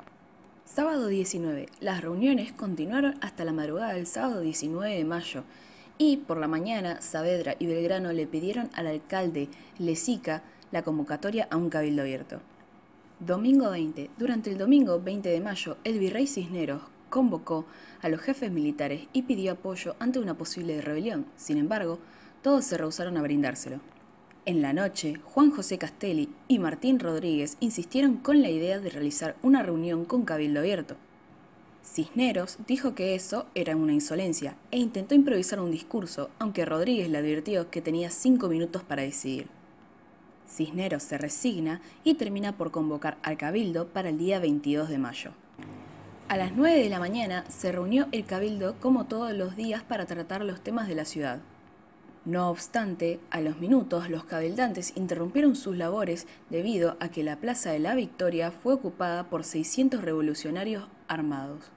[0.64, 1.68] Sábado 19.
[1.80, 5.44] Las reuniones continuaron hasta la madrugada del sábado 19 de mayo
[5.98, 11.58] y por la mañana Saavedra y Belgrano le pidieron al alcalde Lezica la convocatoria a
[11.58, 12.40] un cabildo abierto.
[13.20, 14.08] Domingo 20.
[14.16, 17.66] Durante el domingo 20 de mayo, el virrey Cisneros convocó
[18.02, 21.26] a los jefes militares y pidió apoyo ante una posible rebelión.
[21.36, 21.98] Sin embargo,
[22.42, 23.80] todos se rehusaron a brindárselo.
[24.44, 29.34] En la noche, Juan José Castelli y Martín Rodríguez insistieron con la idea de realizar
[29.42, 30.96] una reunión con Cabildo Abierto.
[31.82, 37.18] Cisneros dijo que eso era una insolencia e intentó improvisar un discurso, aunque Rodríguez le
[37.18, 39.48] advirtió que tenía cinco minutos para decidir.
[40.48, 45.32] Cisneros se resigna y termina por convocar al Cabildo para el día 22 de mayo.
[46.28, 50.06] A las 9 de la mañana se reunió el cabildo como todos los días para
[50.06, 51.38] tratar los temas de la ciudad.
[52.24, 57.70] No obstante, a los minutos los cabildantes interrumpieron sus labores debido a que la Plaza
[57.70, 61.70] de la Victoria fue ocupada por 600 revolucionarios armados,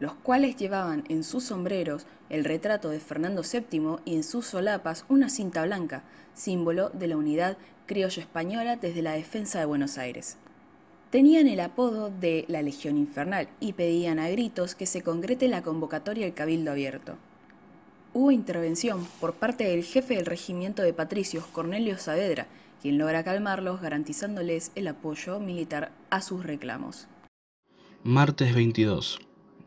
[0.00, 5.06] los cuales llevaban en sus sombreros el retrato de Fernando VII y en sus solapas
[5.08, 6.02] una cinta blanca,
[6.34, 10.36] símbolo de la unidad criollo española desde la defensa de Buenos Aires.
[11.10, 15.62] Tenían el apodo de la Legión Infernal y pedían a gritos que se concrete la
[15.62, 17.16] convocatoria del Cabildo Abierto.
[18.12, 22.46] Hubo intervención por parte del jefe del regimiento de patricios, Cornelio Saavedra,
[22.82, 27.08] quien logra calmarlos garantizándoles el apoyo militar a sus reclamos.
[28.04, 29.18] Martes 22.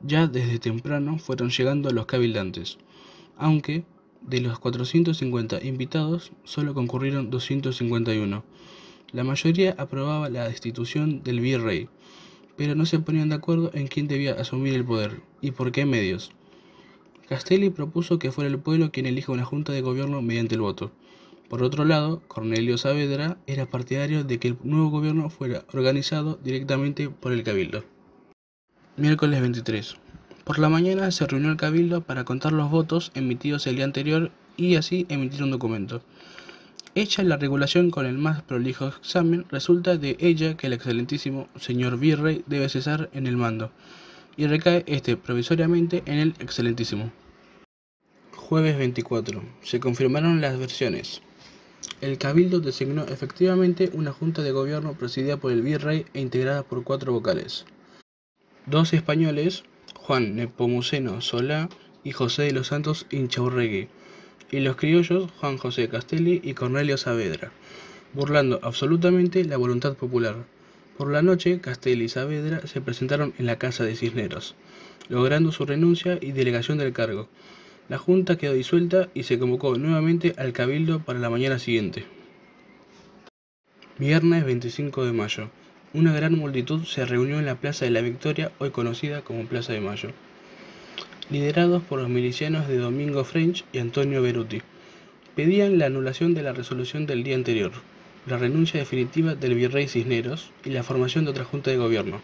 [0.04, 2.78] Ya desde temprano fueron llegando los cabildantes,
[3.36, 3.84] aunque
[4.22, 8.44] de los 450 invitados solo concurrieron 251
[9.14, 11.90] la mayoría aprobaba la destitución del virrey,
[12.58, 15.86] pero no se ponían de acuerdo en quién debía asumir el poder y por qué
[15.86, 16.32] medios.
[17.28, 20.92] Castelli propuso que fuera el pueblo quien elija una junta de gobierno mediante el voto.
[21.50, 27.10] Por otro lado, Cornelio Saavedra era partidario de que el nuevo gobierno fuera organizado directamente
[27.10, 27.84] por el cabildo.
[28.98, 29.96] Miércoles 23.
[30.44, 34.32] Por la mañana se reunió el cabildo para contar los votos emitidos el día anterior
[34.58, 36.02] y así emitir un documento.
[36.94, 41.98] Hecha la regulación con el más prolijo examen, resulta de ella que el excelentísimo señor
[41.98, 43.72] virrey debe cesar en el mando,
[44.36, 47.10] y recae este provisoriamente en el excelentísimo.
[48.36, 49.42] Jueves 24.
[49.62, 51.22] Se confirmaron las versiones.
[52.02, 56.84] El Cabildo designó efectivamente una junta de gobierno presidida por el virrey e integrada por
[56.84, 57.66] cuatro vocales.
[58.66, 59.64] Dos españoles,
[59.96, 61.70] Juan Nepomuceno Solá
[62.04, 63.88] y José de los Santos Inchaurregui,
[64.52, 67.52] y los criollos Juan José Castelli y Cornelio Saavedra,
[68.14, 70.36] burlando absolutamente la voluntad popular.
[70.98, 74.56] Por la noche, Castelli y Saavedra se presentaron en la casa de Cisneros,
[75.10, 77.30] logrando su renuncia y delegación del cargo.
[77.88, 82.06] La junta quedó disuelta y se convocó nuevamente al cabildo para la mañana siguiente.
[83.98, 85.50] Viernes 25 de mayo.
[85.94, 89.74] Una gran multitud se reunió en la Plaza de la Victoria, hoy conocida como Plaza
[89.74, 90.12] de Mayo
[91.32, 94.62] liderados por los milicianos de Domingo French y Antonio Beruti.
[95.34, 97.72] Pedían la anulación de la resolución del día anterior,
[98.28, 102.22] la renuncia definitiva del virrey Cisneros y la formación de otra junta de gobierno.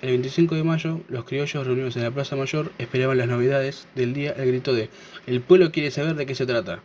[0.00, 4.14] El 25 de mayo, los criollos reunidos en la Plaza Mayor esperaban las novedades del
[4.14, 4.88] día el grito de
[5.26, 6.80] El pueblo quiere saber de qué se trata.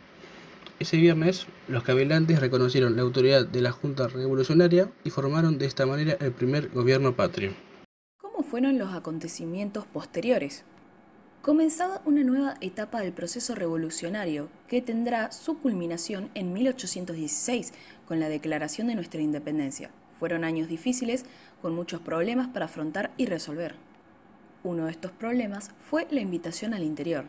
[0.78, 5.86] Ese viernes, los cabelantes reconocieron la autoridad de la Junta Revolucionaria y formaron de esta
[5.86, 7.54] manera el primer gobierno patrio.
[8.20, 10.64] ¿Cómo fueron los acontecimientos posteriores?
[11.42, 17.72] Comenzaba una nueva etapa del proceso revolucionario que tendrá su culminación en 1816
[18.06, 19.90] con la declaración de nuestra independencia.
[20.18, 21.24] Fueron años difíciles
[21.62, 23.76] con muchos problemas para afrontar y resolver.
[24.64, 27.24] Uno de estos problemas fue la invitación al interior.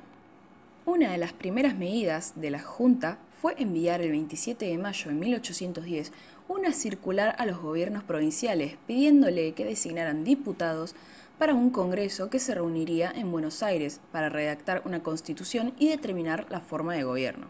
[0.86, 5.16] Una de las primeras medidas de la Junta fue enviar el 27 de mayo de
[5.16, 6.12] 1810
[6.48, 10.96] una circular a los gobiernos provinciales pidiéndole que designaran diputados
[11.40, 16.46] para un Congreso que se reuniría en Buenos Aires para redactar una constitución y determinar
[16.50, 17.48] la forma de gobierno.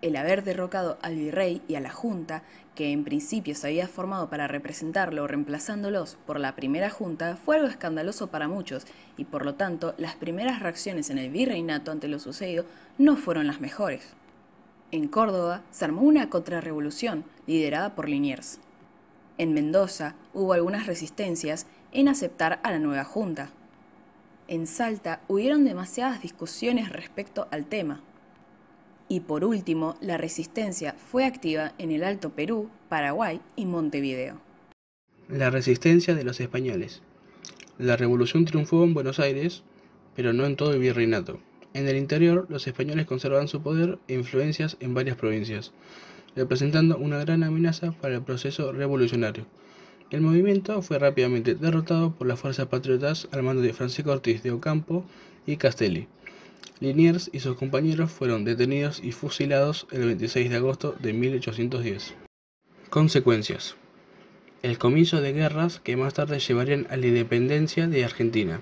[0.00, 2.42] El haber derrocado al virrey y a la Junta,
[2.74, 7.68] que en principio se había formado para representarlo reemplazándolos por la primera Junta, fue algo
[7.68, 8.86] escandaloso para muchos
[9.18, 12.64] y por lo tanto las primeras reacciones en el virreinato ante lo sucedido
[12.96, 14.14] no fueron las mejores.
[14.92, 18.60] En Córdoba se armó una contrarrevolución liderada por Liniers.
[19.36, 23.50] En Mendoza hubo algunas resistencias en aceptar a la nueva Junta.
[24.46, 28.02] En Salta hubieron demasiadas discusiones respecto al tema.
[29.08, 34.40] Y por último, la resistencia fue activa en el Alto Perú, Paraguay y Montevideo.
[35.28, 37.00] La resistencia de los españoles.
[37.78, 39.62] La revolución triunfó en Buenos Aires,
[40.14, 41.40] pero no en todo el virreinato.
[41.72, 45.72] En el interior, los españoles conservaban su poder e influencias en varias provincias,
[46.36, 49.46] representando una gran amenaza para el proceso revolucionario.
[50.14, 54.52] El movimiento fue rápidamente derrotado por las fuerzas patriotas al mando de Francisco Ortiz de
[54.52, 55.04] Ocampo
[55.44, 56.06] y Castelli.
[56.78, 62.14] Liniers y sus compañeros fueron detenidos y fusilados el 26 de agosto de 1810.
[62.90, 63.74] Consecuencias.
[64.62, 68.60] El comienzo de guerras que más tarde llevarían a la independencia de Argentina,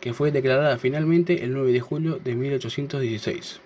[0.00, 3.60] que fue declarada finalmente el 9 de julio de 1816.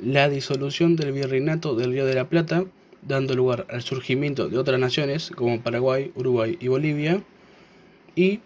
[0.00, 2.64] La disolución del virreinato del Río de la Plata
[3.06, 7.22] dando lugar al surgimiento de otras naciones como Paraguay, Uruguay y Bolivia,
[8.16, 8.40] y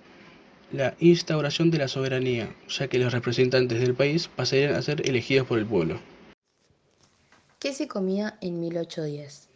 [0.72, 5.46] la instauración de la soberanía, ya que los representantes del país pasarían a ser elegidos
[5.46, 5.98] por el pueblo.
[7.58, 9.48] ¿Qué se comía en 1810?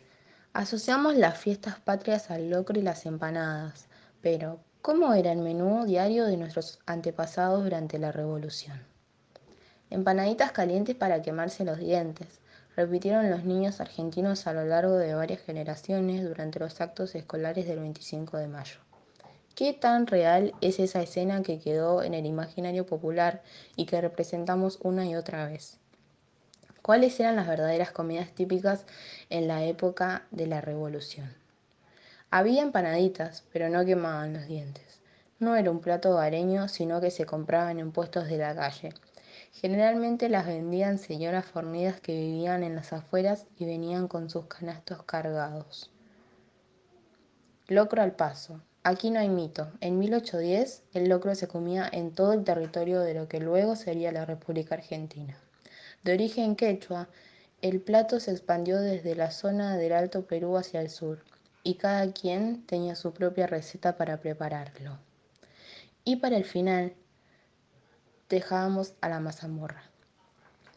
[0.54, 3.86] Asociamos las fiestas patrias al locro y las empanadas,
[4.20, 8.80] pero ¿cómo era el menú diario de nuestros antepasados durante la Revolución?
[9.88, 12.41] Empanaditas calientes para quemarse los dientes,
[12.76, 17.80] repitieron los niños argentinos a lo largo de varias generaciones durante los actos escolares del
[17.80, 18.78] 25 de mayo.
[19.54, 23.42] ¿Qué tan real es esa escena que quedó en el imaginario popular
[23.76, 25.78] y que representamos una y otra vez?
[26.80, 28.86] ¿Cuáles eran las verdaderas comidas típicas
[29.28, 31.32] en la época de la Revolución?
[32.30, 35.00] Había empanaditas, pero no quemaban los dientes.
[35.38, 38.94] No era un plato hogareño, sino que se compraban en puestos de la calle,
[39.52, 45.02] Generalmente las vendían señoras fornidas que vivían en las afueras y venían con sus canastos
[45.04, 45.90] cargados.
[47.68, 48.60] Locro al paso.
[48.82, 49.70] Aquí no hay mito.
[49.80, 54.10] En 1810 el locro se comía en todo el territorio de lo que luego sería
[54.10, 55.38] la República Argentina.
[56.02, 57.08] De origen quechua,
[57.60, 61.22] el plato se expandió desde la zona del Alto Perú hacia el sur,
[61.62, 64.98] y cada quien tenía su propia receta para prepararlo.
[66.04, 66.94] Y para el final,
[68.32, 69.82] dejábamos a la mazamorra,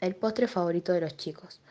[0.02, 1.62] el postre favorito de los chicos.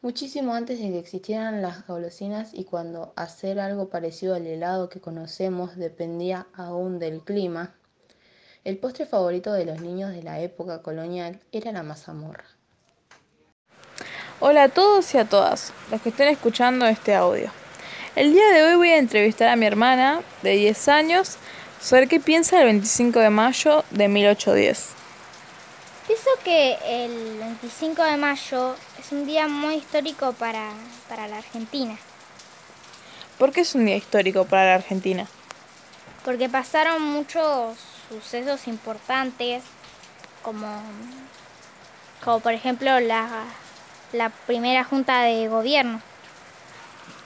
[0.00, 5.00] Muchísimo antes de que existieran las golosinas y cuando hacer algo parecido al helado que
[5.00, 7.74] conocemos dependía aún del clima,
[8.64, 12.46] el postre favorito de los niños de la época colonial era la mazamorra.
[14.40, 17.50] Hola a todos y a todas los que estén escuchando este audio.
[18.14, 21.36] El día de hoy voy a entrevistar a mi hermana de 10 años
[21.80, 24.95] sobre qué piensa del 25 de mayo de 1810.
[26.06, 30.70] Pienso que el 25 de mayo es un día muy histórico para,
[31.08, 31.96] para la Argentina.
[33.38, 35.26] ¿Por qué es un día histórico para la Argentina?
[36.24, 37.76] Porque pasaron muchos
[38.08, 39.64] sucesos importantes,
[40.42, 40.80] como,
[42.24, 43.44] como por ejemplo la,
[44.12, 46.00] la primera junta de gobierno.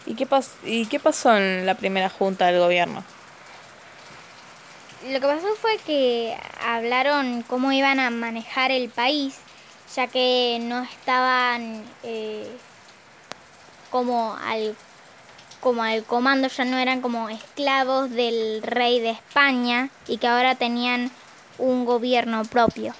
[0.06, 3.04] ¿Y qué, pas ¿Y qué pasó en la primera junta del gobierno?
[5.08, 9.38] Lo que pasó fue que hablaron cómo iban a manejar el país,
[9.96, 12.46] ya que no estaban eh,
[13.90, 14.76] como al
[15.60, 20.54] como al comando, ya no eran como esclavos del rey de España y que ahora
[20.54, 21.10] tenían
[21.56, 22.94] un gobierno propio.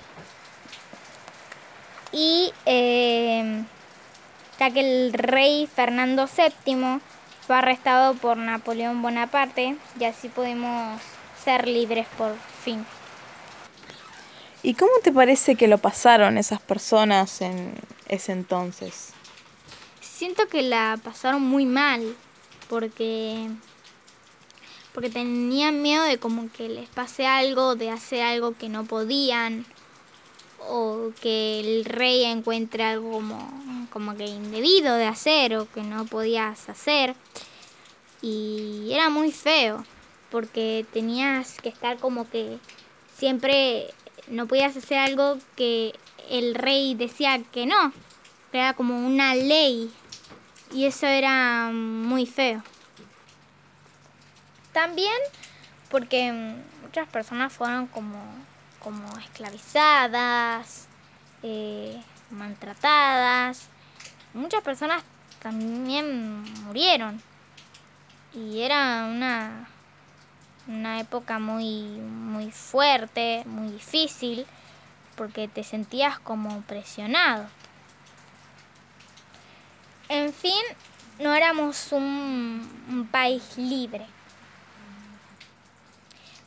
[2.12, 3.64] Y eh,
[4.58, 7.00] ya que el rey Fernando VII
[7.46, 11.00] fue arrestado por Napoleón Bonaparte y así pudimos
[11.44, 12.84] ser libres por fin.
[14.62, 17.74] ¿Y cómo te parece que lo pasaron esas personas en
[18.08, 19.12] ese entonces?
[20.00, 22.14] Siento que la pasaron muy mal
[22.68, 23.48] porque
[24.92, 29.64] porque tenían miedo de como que les pase algo, de hacer algo que no podían
[30.68, 36.04] o que el rey encuentre algo como, como que indebido de hacer o que no
[36.06, 37.14] podías hacer.
[38.20, 39.84] Y era muy feo,
[40.30, 42.58] porque tenías que estar como que
[43.16, 43.92] siempre
[44.28, 45.94] no podías hacer algo que
[46.28, 47.92] el rey decía que no.
[48.52, 49.92] Era como una ley.
[50.72, 52.62] Y eso era muy feo.
[54.72, 55.16] También
[55.90, 56.32] porque
[56.82, 58.18] muchas personas fueron como
[58.80, 60.88] como esclavizadas,
[61.42, 63.68] eh, maltratadas.
[64.34, 65.02] Muchas personas
[65.40, 67.22] también murieron.
[68.34, 69.68] Y era una,
[70.66, 74.46] una época muy, muy fuerte, muy difícil,
[75.16, 77.46] porque te sentías como presionado.
[80.08, 80.62] En fin,
[81.18, 84.06] no éramos un, país libre.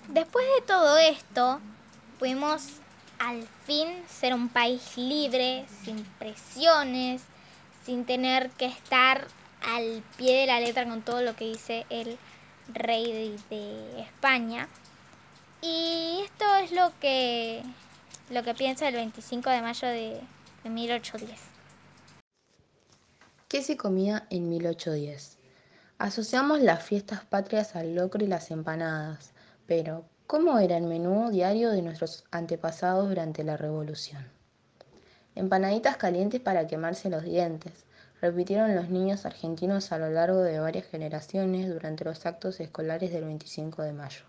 [0.08, 1.62] Después de todo esto,
[2.20, 2.80] pudimos
[3.20, 7.22] al fin ser un país libre, sin presiones,
[7.86, 9.28] sin tener que estar
[9.62, 12.18] al pie de la letra con todo lo que dice el
[12.70, 14.68] rey de, España.
[15.62, 17.64] Y esto es lo que,
[18.30, 20.22] lo que pienso el 25 de mayo de,
[20.64, 21.40] de 1810.
[23.48, 25.38] ¿Qué se comía en 1810?
[25.98, 29.34] Asociamos las fiestas patrias al locro y las empanadas,
[29.68, 34.26] pero ¿Cómo era el menú diario de nuestros antepasados durante la Revolución?
[35.36, 37.86] Empanaditas calientes para quemarse los dientes,
[38.24, 43.26] repitieron los niños argentinos a lo largo de varias generaciones durante los actos escolares del
[43.26, 44.22] 25 de mayo.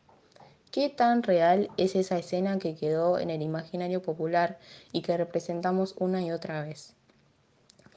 [0.72, 4.58] ¿Qué tan real es esa escena que quedó en el imaginario popular
[4.90, 6.94] y que representamos una y otra vez?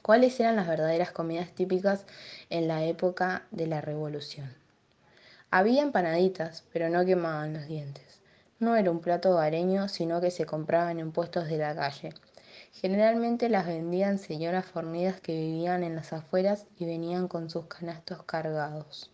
[0.00, 2.06] ¿Cuáles eran las verdaderas comidas típicas
[2.48, 4.54] en la época de la Revolución?
[5.50, 8.20] Había empanaditas, pero no quemaban los dientes.
[8.60, 12.14] No era un plato hogareño, sino que se compraban en puestos de la calle.
[12.72, 18.22] Generalmente las vendían señoras fornidas que vivían en las afueras y venían con sus canastos
[18.22, 19.10] cargados.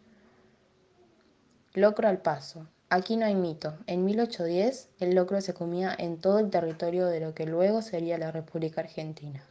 [1.72, 2.68] Locro al paso.
[2.90, 3.76] Aquí no hay mito.
[3.86, 8.18] En 1810 el locro se comía en todo el territorio de lo que luego sería
[8.18, 9.44] la República Argentina.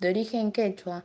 [0.00, 1.04] De origen quechua,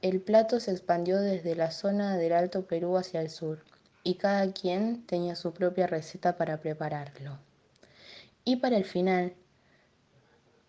[0.00, 3.64] el plato se expandió desde la zona del Alto Perú hacia el sur
[4.04, 7.38] y cada quien tenía su propia receta para prepararlo.
[8.44, 9.34] Y para el final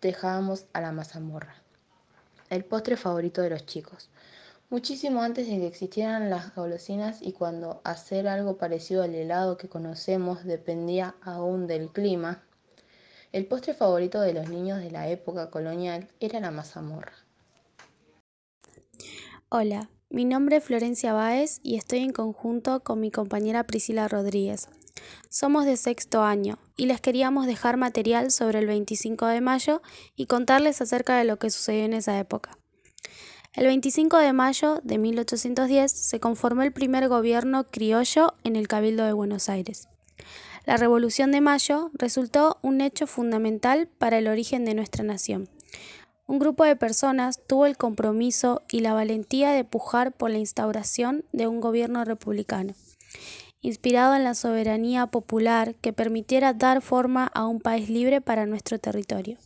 [0.00, 1.54] dejábamos a la mazamorra,
[2.48, 4.10] el postre favorito de los chicos.
[4.70, 9.68] Muchísimo antes de que existieran las golosinas y cuando hacer algo parecido al helado que
[9.68, 12.42] conocemos dependía aún del clima,
[13.32, 17.12] el postre favorito de los niños de la época colonial era la mazamorra.
[19.48, 24.68] Hola, mi nombre es Florencia Báez y estoy en conjunto con mi compañera Priscila Rodríguez.
[25.28, 29.82] Somos de sexto año y les queríamos dejar material sobre el 25 de mayo
[30.16, 32.58] y contarles acerca de lo que sucedió en esa época.
[33.52, 39.04] El 25 de mayo de 1810 se conformó el primer gobierno criollo en el Cabildo
[39.04, 39.88] de Buenos Aires.
[40.66, 45.48] La Revolución de Mayo resultó un hecho fundamental para el origen de nuestra nación
[46.30, 51.24] un grupo de personas tuvo el compromiso y la valentía de pujar por la instauración
[51.32, 52.74] de un gobierno republicano,
[53.62, 58.78] inspirado en la soberanía popular que permitiera dar forma a un país libre para nuestro
[58.78, 59.38] territorio.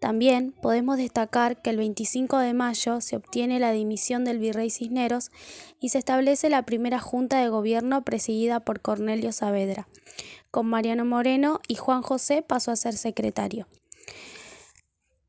[0.00, 5.30] También podemos destacar que el 25 de mayo se obtiene la dimisión del virrey Cisneros
[5.78, 9.86] y se establece la primera junta de gobierno presidida por Cornelio Saavedra,
[10.50, 13.66] con Mariano Moreno y Juan José pasó a ser secretario.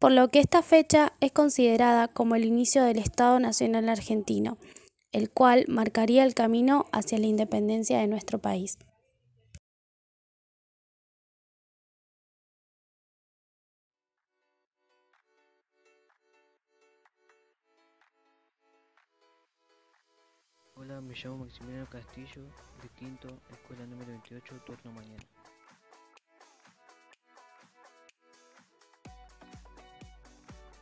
[0.03, 4.57] Por lo que esta fecha es considerada como el inicio del Estado Nacional Argentino,
[5.13, 8.77] el cual marcaría el camino hacia la independencia de nuestro país.
[20.75, 22.43] Hola, me llamo Maximiliano Castillo,
[22.81, 25.23] de quinto, escuela número 28, turno mañana.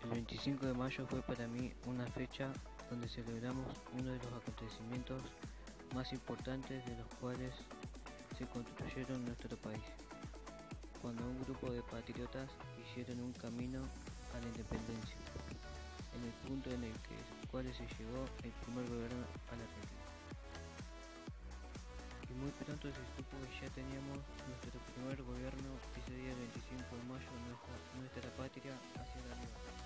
[0.04, 2.52] El 25 de mayo fue para mí una fecha
[2.90, 5.22] donde celebramos uno de los acontecimientos
[5.94, 7.54] más importantes de los cuales
[8.38, 9.84] se construyeron nuestro país,
[11.02, 12.50] cuando un grupo de patriotas
[12.82, 13.82] hicieron un camino
[14.34, 15.18] a la independencia,
[16.18, 17.16] en el punto en el que
[17.52, 20.02] cual se llegó el primer gobierno a la Argentina.
[22.26, 27.04] Y muy pronto se supo que ya teníamos nuestro primer gobierno ese día 25 de
[27.12, 29.81] mayo nuestra, nuestra patria hacia la libertad.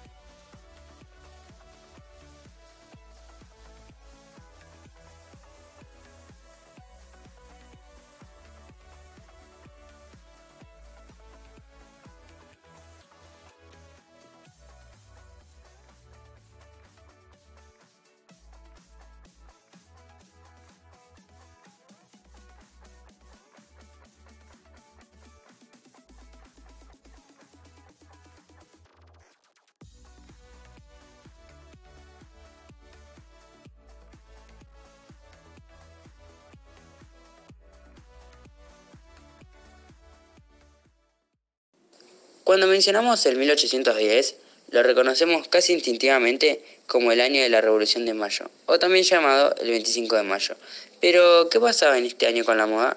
[42.55, 44.35] Cuando mencionamos el 1810,
[44.69, 49.53] lo reconocemos casi instintivamente como el año de la Revolución de Mayo, o también llamado
[49.57, 50.55] el 25 de Mayo.
[51.01, 52.95] Pero, ¿qué pasaba en este año con la moda?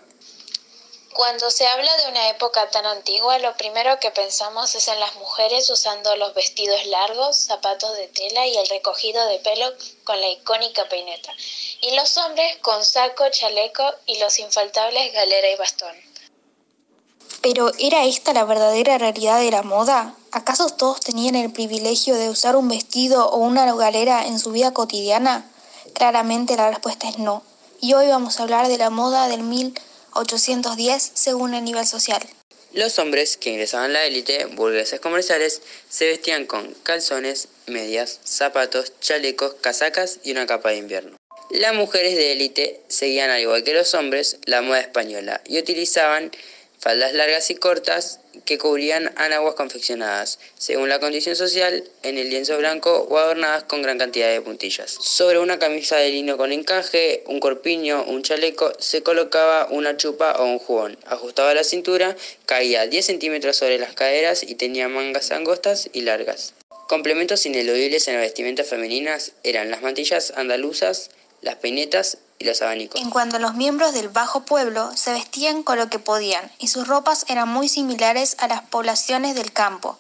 [1.13, 5.17] Cuando se habla de una época tan antigua, lo primero que pensamos es en las
[5.17, 10.29] mujeres usando los vestidos largos, zapatos de tela y el recogido de pelo con la
[10.29, 11.35] icónica peineta,
[11.81, 16.08] y los hombres con saco, chaleco y los infaltables galera y bastón.
[17.41, 20.15] Pero ¿era esta la verdadera realidad de la moda?
[20.33, 24.73] ¿Acaso todos tenían el privilegio de usar un vestido o una galera en su vida
[24.73, 25.49] cotidiana?
[25.95, 27.43] Claramente la respuesta es no.
[27.81, 32.23] Y hoy vamos a hablar de la moda del 1810 según el nivel social.
[32.73, 38.93] Los hombres que ingresaban a la élite, burgueses comerciales, se vestían con calzones, medias, zapatos,
[39.01, 41.17] chalecos, casacas y una capa de invierno.
[41.51, 46.31] Las mujeres de élite seguían al igual que los hombres la moda española y utilizaban
[46.79, 52.57] faldas largas y cortas que cubrían anaguas confeccionadas, según la condición social, en el lienzo
[52.59, 54.97] blanco o adornadas con gran cantidad de puntillas.
[55.01, 60.33] Sobre una camisa de lino con encaje, un corpiño, un chaleco, se colocaba una chupa
[60.39, 60.99] o un jubón.
[61.07, 62.17] Ajustaba la cintura,
[62.47, 66.55] caía 10 centímetros sobre las caderas y tenía mangas angostas y largas.
[66.89, 71.11] Complementos ineludibles en las vestimentas femeninas eran las mantillas andaluzas,
[71.43, 72.61] las peinetas y los.
[72.95, 76.69] En cuanto a los miembros del bajo pueblo, se vestían con lo que podían y
[76.69, 79.99] sus ropas eran muy similares a las poblaciones del campo.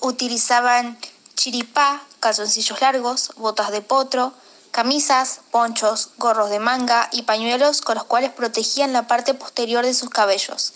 [0.00, 0.98] Utilizaban
[1.34, 4.32] chiripá, calzoncillos largos, botas de potro,
[4.70, 9.94] camisas, ponchos, gorros de manga y pañuelos con los cuales protegían la parte posterior de
[9.94, 10.72] sus cabellos.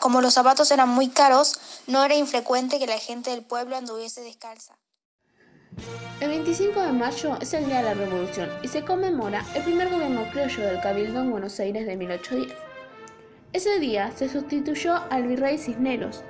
[0.00, 4.22] como los zapatos eran muy caros, no era infrecuente que la gente del pueblo anduviese
[4.22, 4.76] descalza.
[6.20, 9.88] El 25 de mayo es el Día de la Revolución y se conmemora el primer
[9.88, 12.58] gobierno criollo del Cabildo en Buenos Aires de 1810.
[13.52, 16.22] Ese día se sustituyó al virrey Cisneros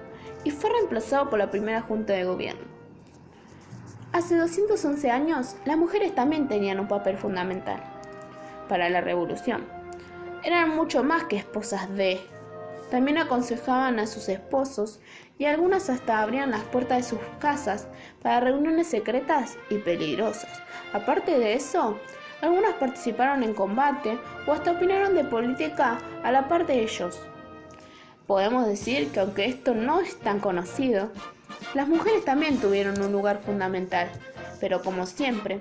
[0.44, 2.62] y fue reemplazado por la primera junta de gobierno.
[4.12, 7.82] Hace 211 años, las mujeres también tenían un papel fundamental
[8.68, 9.64] para la revolución.
[10.42, 12.20] Eran mucho más que esposas de,
[12.90, 15.01] también aconsejaban a sus esposos
[15.41, 17.88] y algunas hasta abrían las puertas de sus casas
[18.22, 20.62] para reuniones secretas y peligrosas.
[20.93, 21.99] Aparte de eso,
[22.43, 27.18] algunas participaron en combate o hasta opinaron de política a la par de ellos.
[28.26, 31.11] Podemos decir que aunque esto no es tan conocido,
[31.72, 34.11] las mujeres también tuvieron un lugar fundamental,
[34.61, 35.61] pero como siempre,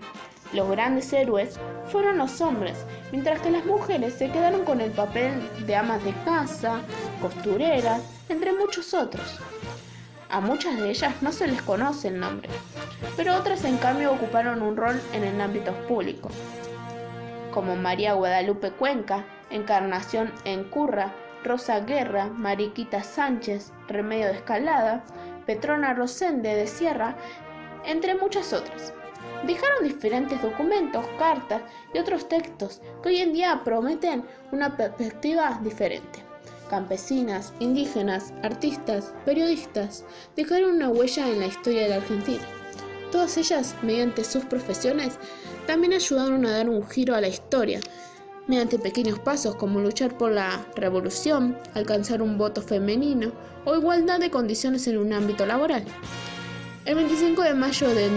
[0.51, 1.57] los grandes héroes
[1.89, 5.31] fueron los hombres, mientras que las mujeres se quedaron con el papel
[5.65, 6.81] de amas de casa,
[7.21, 9.39] costureras, entre muchos otros.
[10.31, 12.49] A muchas de ellas no se les conoce el nombre,
[13.17, 16.29] pero otras en cambio ocuparon un rol en el ámbito público,
[17.51, 21.11] como María Guadalupe Cuenca, Encarnación Encurra,
[21.43, 25.03] Rosa Guerra, Mariquita Sánchez, Remedio de Escalada,
[25.47, 27.15] Petrona Rosende de Sierra,
[27.83, 28.93] entre muchas otras.
[29.47, 36.28] Dejaron diferentes documentos, cartas y otros textos que hoy en día prometen una perspectiva diferente.
[36.69, 40.05] Campesinas, indígenas, artistas, periodistas
[40.35, 42.43] dejaron una huella en la historia de la Argentina.
[43.11, 45.17] Todas ellas, mediante sus profesiones,
[45.65, 47.79] también ayudaron a dar un giro a la historia,
[48.47, 53.31] mediante pequeños pasos como luchar por la revolución, alcanzar un voto femenino
[53.65, 55.83] o igualdad de condiciones en un ámbito laboral.
[56.85, 58.09] El 25 de mayo de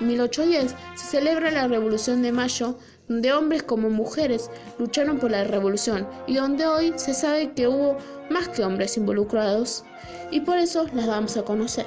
[0.00, 2.78] 1810 se celebra la Revolución de Mayo,
[3.12, 7.98] donde hombres como mujeres lucharon por la revolución y donde hoy se sabe que hubo
[8.30, 9.84] más que hombres involucrados
[10.30, 11.84] y por eso las vamos a conocer.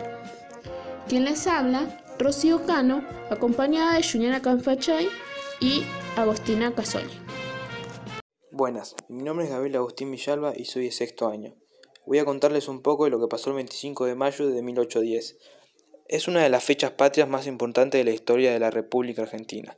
[1.08, 5.10] Quien les habla Rocío Cano, acompañada de Juliana Canfachay
[5.60, 5.82] y
[6.16, 7.10] Agostina Casoli.
[8.52, 11.56] Buenas, mi nombre es Gabriel Agustín Villalba y soy de sexto año.
[12.06, 15.38] Voy a contarles un poco de lo que pasó el 25 de mayo de 1810.
[16.08, 19.76] Es una de las fechas patrias más importantes de la historia de la República Argentina.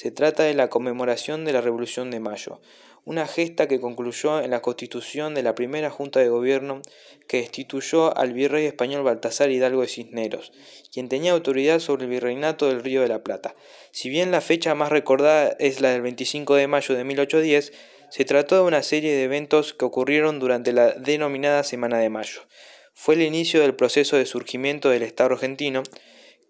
[0.00, 2.62] Se trata de la conmemoración de la Revolución de Mayo,
[3.04, 6.80] una gesta que concluyó en la constitución de la primera Junta de Gobierno
[7.28, 10.52] que destituyó al virrey español Baltasar Hidalgo de Cisneros,
[10.90, 13.54] quien tenía autoridad sobre el virreinato del Río de la Plata.
[13.90, 17.70] Si bien la fecha más recordada es la del 25 de mayo de 1810,
[18.08, 22.40] se trató de una serie de eventos que ocurrieron durante la denominada Semana de Mayo
[23.02, 25.82] fue el inicio del proceso de surgimiento del Estado argentino,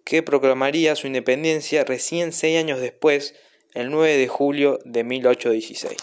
[0.05, 3.35] que proclamaría su independencia recién seis años después,
[3.75, 5.97] el 9 de julio de 1816.